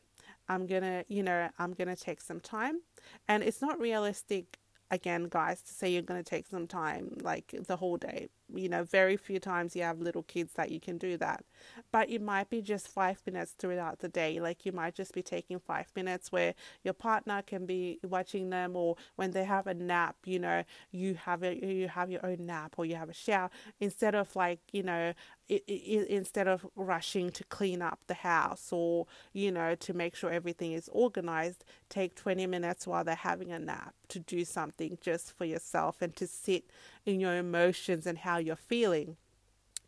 I'm 0.51 0.67
going 0.67 0.83
to, 0.83 1.05
you 1.09 1.23
know, 1.23 1.49
I'm 1.61 1.73
going 1.75 1.89
to 1.89 1.97
take 1.97 2.21
some 2.21 2.41
time. 2.41 2.81
And 3.29 3.45
it's 3.45 3.63
not 3.63 3.79
realistic, 3.79 4.59
again, 4.91 5.29
guys, 5.31 5.63
to 5.63 5.73
say 5.73 5.89
you're 5.89 6.03
going 6.03 6.23
to 6.23 6.29
take 6.29 6.49
some 6.49 6.67
time 6.67 7.19
like 7.23 7.55
the 7.69 7.77
whole 7.77 7.97
day 7.97 8.29
you 8.55 8.69
know, 8.69 8.85
very 8.85 9.17
few 9.17 9.39
times 9.39 9.75
you 9.77 9.83
have 9.83 10.01
little 10.01 10.23
kids 10.23 10.53
that 10.55 10.71
you 10.71 10.81
can 10.81 10.99
do 10.99 11.17
that. 11.19 11.45
But 11.93 12.11
it 12.11 12.23
might 12.23 12.51
be 12.51 12.63
just 12.63 12.89
five 12.89 13.21
minutes 13.27 13.53
throughout 13.59 14.01
the 14.01 14.09
day. 14.09 14.41
Like 14.41 14.65
you 14.65 14.73
might 14.73 14.95
just 14.95 15.13
be 15.13 15.23
taking 15.23 15.59
five 15.59 15.89
minutes 15.95 16.33
where 16.33 16.55
your 16.85 16.95
partner 16.95 17.43
can 17.43 17.67
be 17.67 17.99
watching 18.03 18.51
them, 18.51 18.77
or 18.77 18.97
when 19.17 19.33
they 19.33 19.45
have 19.45 19.67
a 19.67 19.75
nap, 19.75 20.17
you 20.25 20.39
know, 20.39 20.65
you 20.91 21.15
have 21.15 21.43
a, 21.43 21.55
you 21.65 21.89
have 21.89 22.11
your 22.11 22.25
own 22.25 22.47
nap 22.47 22.75
or 22.77 22.85
you 22.85 22.97
have 22.97 23.09
a 23.11 23.15
shower 23.15 23.51
instead 23.81 24.15
of 24.15 24.35
like 24.37 24.61
you 24.73 24.83
know 24.83 25.13
instead 25.49 26.47
of 26.47 26.65
rushing 26.77 27.31
to 27.31 27.43
clean 27.45 27.83
up 27.83 27.99
the 28.07 28.15
house 28.15 28.69
or 28.73 29.07
you 29.33 29.51
know 29.51 29.75
to 29.75 29.93
make 29.93 30.15
sure 30.15 30.31
everything 30.31 30.73
is 30.73 30.89
organized 30.93 31.65
take 31.89 32.15
20 32.15 32.47
minutes 32.47 32.87
while 32.87 33.03
they're 33.03 33.15
having 33.17 33.51
a 33.51 33.59
nap 33.59 33.95
to 34.09 34.21
do 34.21 34.45
something 34.45 34.97
just 35.01 35.33
for 35.37 35.45
yourself 35.45 36.01
and 36.03 36.15
to 36.15 36.27
sit 36.27 36.65
in 37.07 37.21
your 37.21 37.37
emotions 37.37 38.07
and 38.07 38.19
how 38.19 38.39
you're 38.39 38.57
feeling. 38.57 39.17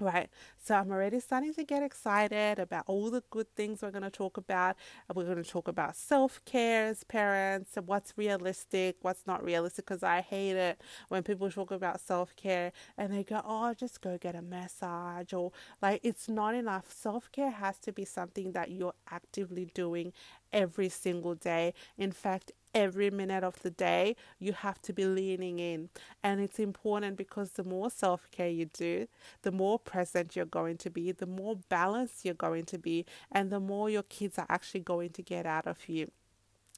Right, 0.00 0.30
so 0.58 0.74
I'm 0.74 0.90
already 0.90 1.20
starting 1.20 1.54
to 1.54 1.62
get 1.62 1.82
excited 1.84 2.58
about 2.58 2.84
all 2.88 3.08
the 3.08 3.22
good 3.30 3.54
things 3.54 3.82
we're 3.82 3.92
going 3.92 4.02
to 4.02 4.10
talk 4.10 4.36
about. 4.36 4.74
We're 5.14 5.26
going 5.26 5.42
to 5.42 5.48
talk 5.48 5.68
about 5.68 5.94
self 5.94 6.44
care 6.44 6.86
as 6.88 7.04
parents 7.04 7.76
and 7.76 7.86
what's 7.86 8.12
realistic, 8.16 8.96
what's 9.02 9.26
not 9.28 9.44
realistic. 9.44 9.86
Because 9.86 10.02
I 10.02 10.20
hate 10.20 10.56
it 10.56 10.80
when 11.08 11.22
people 11.22 11.48
talk 11.52 11.70
about 11.70 12.00
self 12.00 12.34
care 12.34 12.72
and 12.98 13.12
they 13.12 13.22
go, 13.22 13.42
"Oh, 13.44 13.74
just 13.74 14.00
go 14.00 14.18
get 14.18 14.34
a 14.34 14.42
massage," 14.42 15.32
or 15.32 15.52
like 15.80 16.00
it's 16.02 16.28
not 16.28 16.56
enough. 16.56 16.90
Self 16.90 17.30
care 17.30 17.50
has 17.50 17.78
to 17.80 17.92
be 17.92 18.04
something 18.04 18.52
that 18.52 18.72
you're 18.72 18.94
actively 19.08 19.66
doing 19.72 20.12
every 20.52 20.88
single 20.88 21.36
day. 21.36 21.74
In 21.96 22.10
fact, 22.10 22.50
every 22.74 23.10
minute 23.10 23.44
of 23.44 23.60
the 23.62 23.70
day, 23.70 24.16
you 24.38 24.52
have 24.52 24.80
to 24.82 24.92
be 24.92 25.04
leaning 25.04 25.58
in. 25.58 25.88
And 26.22 26.40
it's 26.40 26.58
important 26.58 27.16
because 27.16 27.52
the 27.52 27.64
more 27.64 27.90
self 27.90 28.30
care 28.30 28.48
you 28.48 28.66
do, 28.66 29.08
the 29.42 29.52
more 29.52 29.78
present 29.78 30.36
you're 30.36 30.44
going 30.46 30.78
to 30.78 30.90
be, 30.90 31.12
the 31.12 31.26
more 31.26 31.56
balanced 31.68 32.24
you're 32.24 32.34
going 32.34 32.64
to 32.66 32.78
be, 32.78 33.04
and 33.30 33.50
the 33.50 33.60
more 33.60 33.90
your 33.90 34.02
kids 34.04 34.38
are 34.38 34.46
actually 34.48 34.80
going 34.80 35.10
to 35.10 35.22
get 35.22 35.46
out 35.46 35.66
of 35.66 35.88
you. 35.88 36.10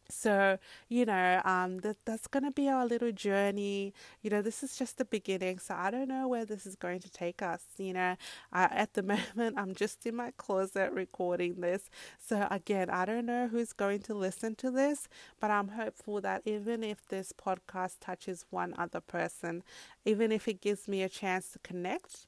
So, 0.08 0.58
you 0.88 1.06
know, 1.06 1.40
um, 1.44 1.78
that 1.78 1.96
that's 2.04 2.26
going 2.26 2.44
to 2.44 2.50
be 2.50 2.68
our 2.68 2.86
little 2.86 3.12
journey. 3.12 3.94
You 4.22 4.30
know, 4.30 4.42
this 4.42 4.62
is 4.62 4.76
just 4.76 4.98
the 4.98 5.04
beginning. 5.04 5.58
So 5.58 5.74
I 5.74 5.90
don't 5.90 6.08
know 6.08 6.28
where 6.28 6.44
this 6.44 6.66
is 6.66 6.76
going 6.76 7.00
to 7.00 7.10
take 7.10 7.42
us. 7.42 7.62
You 7.78 7.94
know, 7.94 8.16
at 8.52 8.94
the 8.94 9.02
moment, 9.36 9.58
I'm 9.58 9.74
just 9.74 10.06
in 10.06 10.16
my 10.16 10.32
closet 10.36 10.92
recording 10.92 11.60
this. 11.60 11.90
So 12.18 12.46
again, 12.50 12.90
I 12.90 13.04
don't 13.04 13.26
know 13.26 13.48
who's 13.48 13.72
going 13.72 14.00
to 14.02 14.14
listen 14.14 14.54
to 14.56 14.70
this, 14.70 15.08
but 15.40 15.50
I'm 15.50 15.68
hopeful 15.68 16.20
that 16.20 16.42
even 16.44 16.82
if 16.84 17.06
this 17.08 17.32
podcast 17.32 17.96
touches 18.00 18.44
one 18.50 18.74
other 18.78 19.00
person, 19.00 19.62
even 20.04 20.32
if 20.32 20.48
it 20.48 20.60
gives 20.60 20.88
me 20.88 21.02
a 21.02 21.08
chance 21.08 21.50
to 21.52 21.58
connect, 21.60 22.26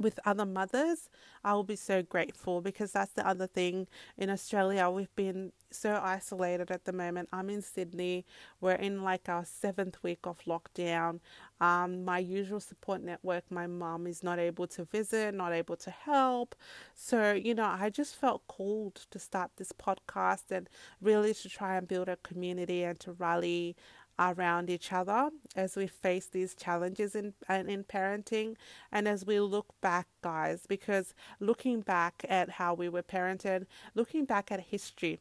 with 0.00 0.18
other 0.24 0.46
mothers, 0.46 1.08
I 1.44 1.52
will 1.54 1.64
be 1.64 1.76
so 1.76 2.02
grateful 2.02 2.60
because 2.60 2.92
that's 2.92 3.12
the 3.12 3.26
other 3.26 3.46
thing. 3.46 3.86
In 4.16 4.30
Australia, 4.30 4.88
we've 4.90 5.14
been 5.14 5.52
so 5.70 6.00
isolated 6.02 6.70
at 6.70 6.84
the 6.84 6.92
moment. 6.92 7.28
I'm 7.32 7.50
in 7.50 7.62
Sydney. 7.62 8.24
We're 8.60 8.72
in 8.72 9.02
like 9.02 9.28
our 9.28 9.44
seventh 9.44 10.02
week 10.02 10.20
of 10.24 10.40
lockdown. 10.46 11.20
Um, 11.60 12.04
my 12.04 12.18
usual 12.18 12.60
support 12.60 13.02
network, 13.02 13.44
my 13.50 13.66
mum 13.66 14.06
is 14.06 14.22
not 14.22 14.38
able 14.38 14.66
to 14.68 14.84
visit, 14.84 15.34
not 15.34 15.52
able 15.52 15.76
to 15.76 15.90
help. 15.90 16.54
So, 16.94 17.32
you 17.32 17.54
know, 17.54 17.66
I 17.66 17.90
just 17.90 18.16
felt 18.16 18.46
called 18.48 19.06
to 19.10 19.18
start 19.18 19.50
this 19.56 19.72
podcast 19.72 20.50
and 20.50 20.68
really 21.00 21.34
to 21.34 21.48
try 21.48 21.76
and 21.76 21.86
build 21.86 22.08
a 22.08 22.16
community 22.16 22.82
and 22.82 22.98
to 23.00 23.12
rally 23.12 23.76
around 24.20 24.70
each 24.70 24.92
other 24.92 25.30
as 25.56 25.76
we 25.76 25.86
face 25.88 26.26
these 26.26 26.54
challenges 26.54 27.16
in 27.16 27.34
in 27.48 27.84
parenting 27.84 28.56
and 28.92 29.08
as 29.08 29.26
we 29.26 29.40
look 29.40 29.74
back 29.80 30.08
guys 30.22 30.66
because 30.68 31.14
looking 31.40 31.80
back 31.80 32.24
at 32.28 32.50
how 32.50 32.74
we 32.74 32.88
were 32.88 33.02
parented 33.02 33.66
looking 33.94 34.26
back 34.26 34.52
at 34.52 34.60
history 34.60 35.20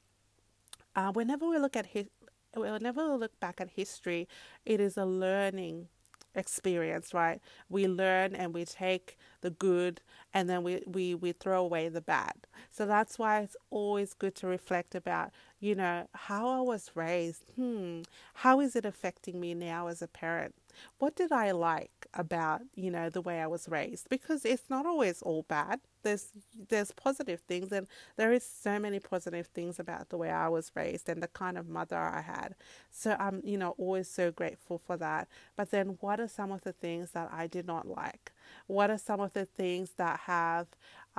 uh, 0.96 1.12
whenever 1.14 1.48
we 1.48 1.58
look 1.58 1.78
at 1.78 1.88
hi- 1.94 2.10
whenever 2.56 3.12
we 3.12 3.18
look 3.18 3.40
back 3.40 3.62
at 3.62 3.70
history 3.72 4.28
it 4.66 4.82
is 4.82 4.98
a 4.98 5.06
learning 5.06 5.88
experience, 6.36 7.14
right? 7.14 7.42
We 7.70 7.88
learn 7.88 8.36
and 8.36 8.54
we 8.54 8.66
take 8.66 9.18
the 9.42 9.50
good 9.50 10.02
and 10.34 10.50
then 10.50 10.64
we, 10.64 10.84
we, 10.86 11.16
we 11.16 11.32
throw 11.32 11.64
away 11.64 11.90
the 11.90 12.02
bad. 12.02 12.34
So 12.72 12.86
that's 12.86 13.18
why 13.18 13.42
it's 13.42 13.58
always 13.70 14.14
good 14.14 14.36
to 14.36 14.48
reflect 14.48 14.94
about, 14.96 15.32
you 15.60 15.76
know, 15.76 16.08
how 16.14 16.48
I 16.50 16.62
was 16.62 16.92
raised. 16.96 17.44
Hmm, 17.56 18.02
how 18.36 18.60
is 18.60 18.76
it 18.76 18.86
affecting 18.86 19.40
me 19.40 19.54
now 19.54 19.88
as 19.88 20.02
a 20.02 20.08
parent? 20.08 20.56
What 21.00 21.16
did 21.16 21.32
I 21.32 21.52
like 21.52 22.08
about, 22.14 22.62
you 22.76 22.92
know, 22.92 23.10
the 23.10 23.22
way 23.22 23.42
I 23.42 23.48
was 23.48 23.68
raised? 23.68 24.08
Because 24.10 24.46
it's 24.46 24.70
not 24.70 24.86
always 24.86 25.22
all 25.22 25.44
bad. 25.44 25.80
There's 26.04 26.32
there's 26.70 26.92
positive 26.92 27.42
things 27.42 27.72
and 27.72 27.88
there 28.16 28.32
is 28.32 28.44
so 28.46 28.80
many 28.80 29.00
positive 29.00 29.48
things 29.48 29.80
about 29.80 30.10
the 30.10 30.18
way 30.18 30.30
I 30.30 30.48
was 30.48 30.72
raised 30.76 31.10
and 31.10 31.22
the 31.22 31.28
kind 31.28 31.58
of 31.58 31.68
mother 31.68 31.98
I 31.98 32.22
had. 32.22 32.56
So 32.92 33.16
I'm, 33.20 33.42
you 33.44 33.58
know, 33.58 33.72
always 33.78 34.10
so 34.10 34.32
grateful 34.32 34.78
for 34.78 34.96
that. 34.98 35.28
But 35.58 35.72
then 35.72 35.98
what 36.00 36.20
are 36.20 36.28
some 36.28 36.52
of 36.52 36.62
the 36.64 36.74
things 36.74 37.12
that 37.12 37.30
I 37.32 37.48
did 37.48 37.66
not 37.68 37.88
like? 37.88 38.32
What 38.68 38.90
are 38.90 38.98
some 38.98 39.20
of 39.20 39.34
the 39.34 39.46
things 39.46 39.92
that 39.98 40.22
have 40.22 40.68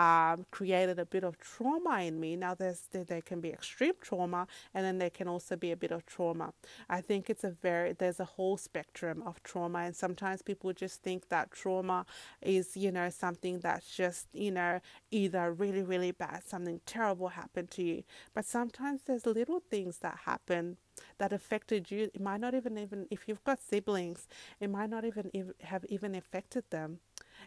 um, 0.01 0.47
created 0.51 0.99
a 0.99 1.05
bit 1.05 1.25
of 1.25 1.38
trauma 1.38 2.01
in 2.01 2.19
me. 2.21 2.35
Now, 2.35 2.55
there's 2.55 2.83
there 2.90 3.21
can 3.21 3.40
be 3.40 3.51
extreme 3.51 3.93
trauma, 4.01 4.47
and 4.73 4.85
then 4.85 4.99
there 4.99 5.11
can 5.11 5.29
also 5.29 5.57
be 5.57 5.73
a 5.73 5.77
bit 5.77 5.90
of 5.93 6.07
trauma. 6.07 6.55
I 6.88 7.03
think 7.03 7.29
it's 7.29 7.45
a 7.45 7.51
very 7.51 7.93
there's 7.93 8.19
a 8.19 8.25
whole 8.25 8.57
spectrum 8.57 9.23
of 9.27 9.43
trauma, 9.43 9.81
and 9.81 9.95
sometimes 9.95 10.40
people 10.40 10.73
just 10.73 11.03
think 11.03 11.29
that 11.29 11.51
trauma 11.51 12.07
is 12.40 12.77
you 12.77 12.90
know 12.90 13.11
something 13.11 13.61
that's 13.61 13.95
just 13.95 14.27
you 14.33 14.51
know 14.51 14.81
either 15.11 15.53
really 15.53 15.83
really 15.83 16.12
bad, 16.12 16.45
something 16.47 16.81
terrible 16.87 17.29
happened 17.29 17.71
to 17.73 17.83
you, 17.83 18.03
but 18.33 18.47
sometimes 18.47 19.03
there's 19.05 19.27
little 19.27 19.61
things 19.71 19.99
that 19.99 20.21
happen 20.25 20.79
that 21.19 21.33
affected 21.33 21.90
you. 21.90 22.11
It 22.14 22.21
might 22.21 22.40
not 22.40 22.55
even 22.55 22.79
even 22.79 23.07
if 23.11 23.29
you've 23.29 23.45
got 23.45 23.61
siblings, 23.61 24.29
it 24.61 24.71
might 24.71 24.88
not 24.88 25.05
even 25.05 25.31
have 25.62 25.85
even 25.90 26.14
affected 26.14 26.64
them 26.71 27.01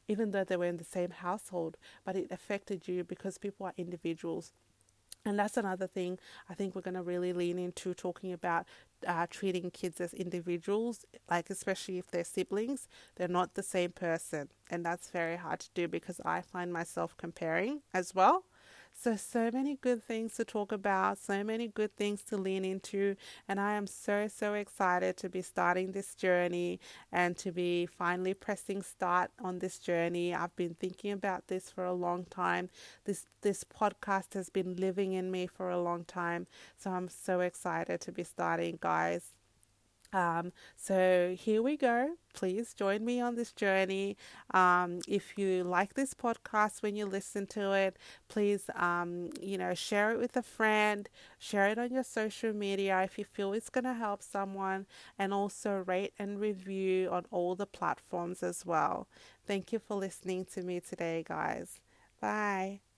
even 0.08 0.32
though 0.32 0.44
they 0.44 0.58
were 0.58 0.66
in 0.66 0.78
the 0.78 0.84
same 0.84 1.12
household, 1.12 1.78
but 2.06 2.16
it 2.16 2.32
affected 2.32 2.88
you 2.88 3.04
because 3.04 3.38
people 3.38 3.66
are 3.66 3.74
individuals. 3.78 4.52
And 5.26 5.40
that's 5.40 5.56
another 5.56 5.88
thing 5.88 6.20
I 6.50 6.54
think 6.54 6.76
we're 6.76 6.82
going 6.82 6.96
to 6.96 7.02
really 7.02 7.32
lean 7.32 7.58
into 7.58 7.94
talking 7.94 8.34
about 8.34 8.66
uh, 9.08 9.26
treating 9.30 9.72
kids 9.72 10.02
as 10.02 10.14
individuals, 10.14 11.06
like 11.30 11.50
especially 11.50 11.98
if 11.98 12.12
they're 12.12 12.26
siblings, 12.26 12.90
they're 13.16 13.28
not 13.30 13.54
the 13.54 13.64
same 13.64 13.92
person. 13.92 14.50
And 14.70 14.86
that's 14.86 15.10
very 15.10 15.38
hard 15.38 15.62
to 15.62 15.70
do 15.74 15.88
because 15.88 16.20
I 16.26 16.42
find 16.42 16.74
myself 16.74 17.16
comparing 17.16 17.82
as 17.94 18.14
well. 18.14 18.44
So, 18.96 19.18
so 19.18 19.52
many 19.52 19.76
good 19.76 20.02
things 20.02 20.36
to 20.36 20.46
talk 20.46 20.72
about, 20.72 21.18
so 21.18 21.44
many 21.44 21.68
good 21.68 21.96
things 21.98 22.24
to 22.24 22.38
lean 22.38 22.64
into. 22.64 23.16
And 23.50 23.60
I 23.60 23.74
am 23.74 23.86
so, 23.86 24.28
so 24.30 24.54
excited 24.54 25.18
to 25.18 25.30
be 25.30 25.42
starting 25.42 25.92
this 25.92 26.16
journey 26.16 26.80
and 27.12 27.36
to 27.38 27.52
be 27.52 27.86
finally 27.86 28.34
pressing 28.34 28.82
start 28.82 29.32
on 29.44 29.60
this 29.60 29.78
journey. 29.80 30.34
I've 30.34 30.56
been 30.56 30.76
thinking 30.76 31.12
about 31.12 31.48
this 31.48 31.70
for 31.70 31.84
a 31.84 31.94
long 31.94 32.26
time. 32.26 32.70
This, 33.04 33.26
this 33.42 33.66
podcast 33.66 34.36
has 34.36 34.50
been 34.50 34.78
living 34.78 35.12
in 35.14 35.30
me 35.30 35.48
for 35.48 35.70
a 35.70 35.82
long 35.82 36.06
time. 36.06 36.48
So, 36.78 36.92
I'm 36.92 37.10
so 37.10 37.42
excited 37.42 38.00
to 38.02 38.12
be 38.14 38.24
starting, 38.24 38.78
guys. 38.80 39.34
Um, 40.14 40.54
so 40.76 41.36
here 41.38 41.62
we 41.62 41.78
go. 41.78 42.12
Please 42.34 42.74
join 42.74 43.04
me 43.06 43.20
on 43.22 43.36
this 43.36 43.52
journey. 43.52 44.18
Um, 44.54 45.00
if 45.08 45.38
you 45.38 45.64
like 45.64 45.94
this 45.94 46.14
podcast 46.14 46.82
when 46.82 46.96
you 46.96 47.06
listen 47.06 47.48
to 47.48 47.72
it, 47.74 47.98
please, 48.28 48.70
um, 48.76 49.30
you 49.42 49.58
know, 49.58 49.74
share 49.74 50.12
it 50.12 50.20
with 50.20 50.36
a 50.38 50.44
friend, 50.44 51.10
share 51.40 51.68
it 51.68 51.78
on 51.78 51.92
your 51.92 52.04
social 52.04 52.54
media 52.54 53.02
if 53.04 53.18
you 53.18 53.26
feel 53.26 53.54
it's 53.54 53.70
going 53.70 53.84
to 53.86 53.94
help 53.94 54.22
someone, 54.24 54.86
and 55.18 55.34
also 55.34 55.84
rate 55.86 56.14
and 56.20 56.40
review 56.40 57.10
on 57.12 57.26
all 57.32 57.56
the 57.56 57.66
platforms 57.68 58.44
as 58.44 58.66
well. 58.66 59.08
Thank 59.46 59.72
you 59.74 59.80
for 59.80 59.96
listening 59.96 60.46
to 60.54 60.62
me 60.62 60.80
today, 60.80 61.24
guys. 61.28 61.80
Bye. 62.22 62.93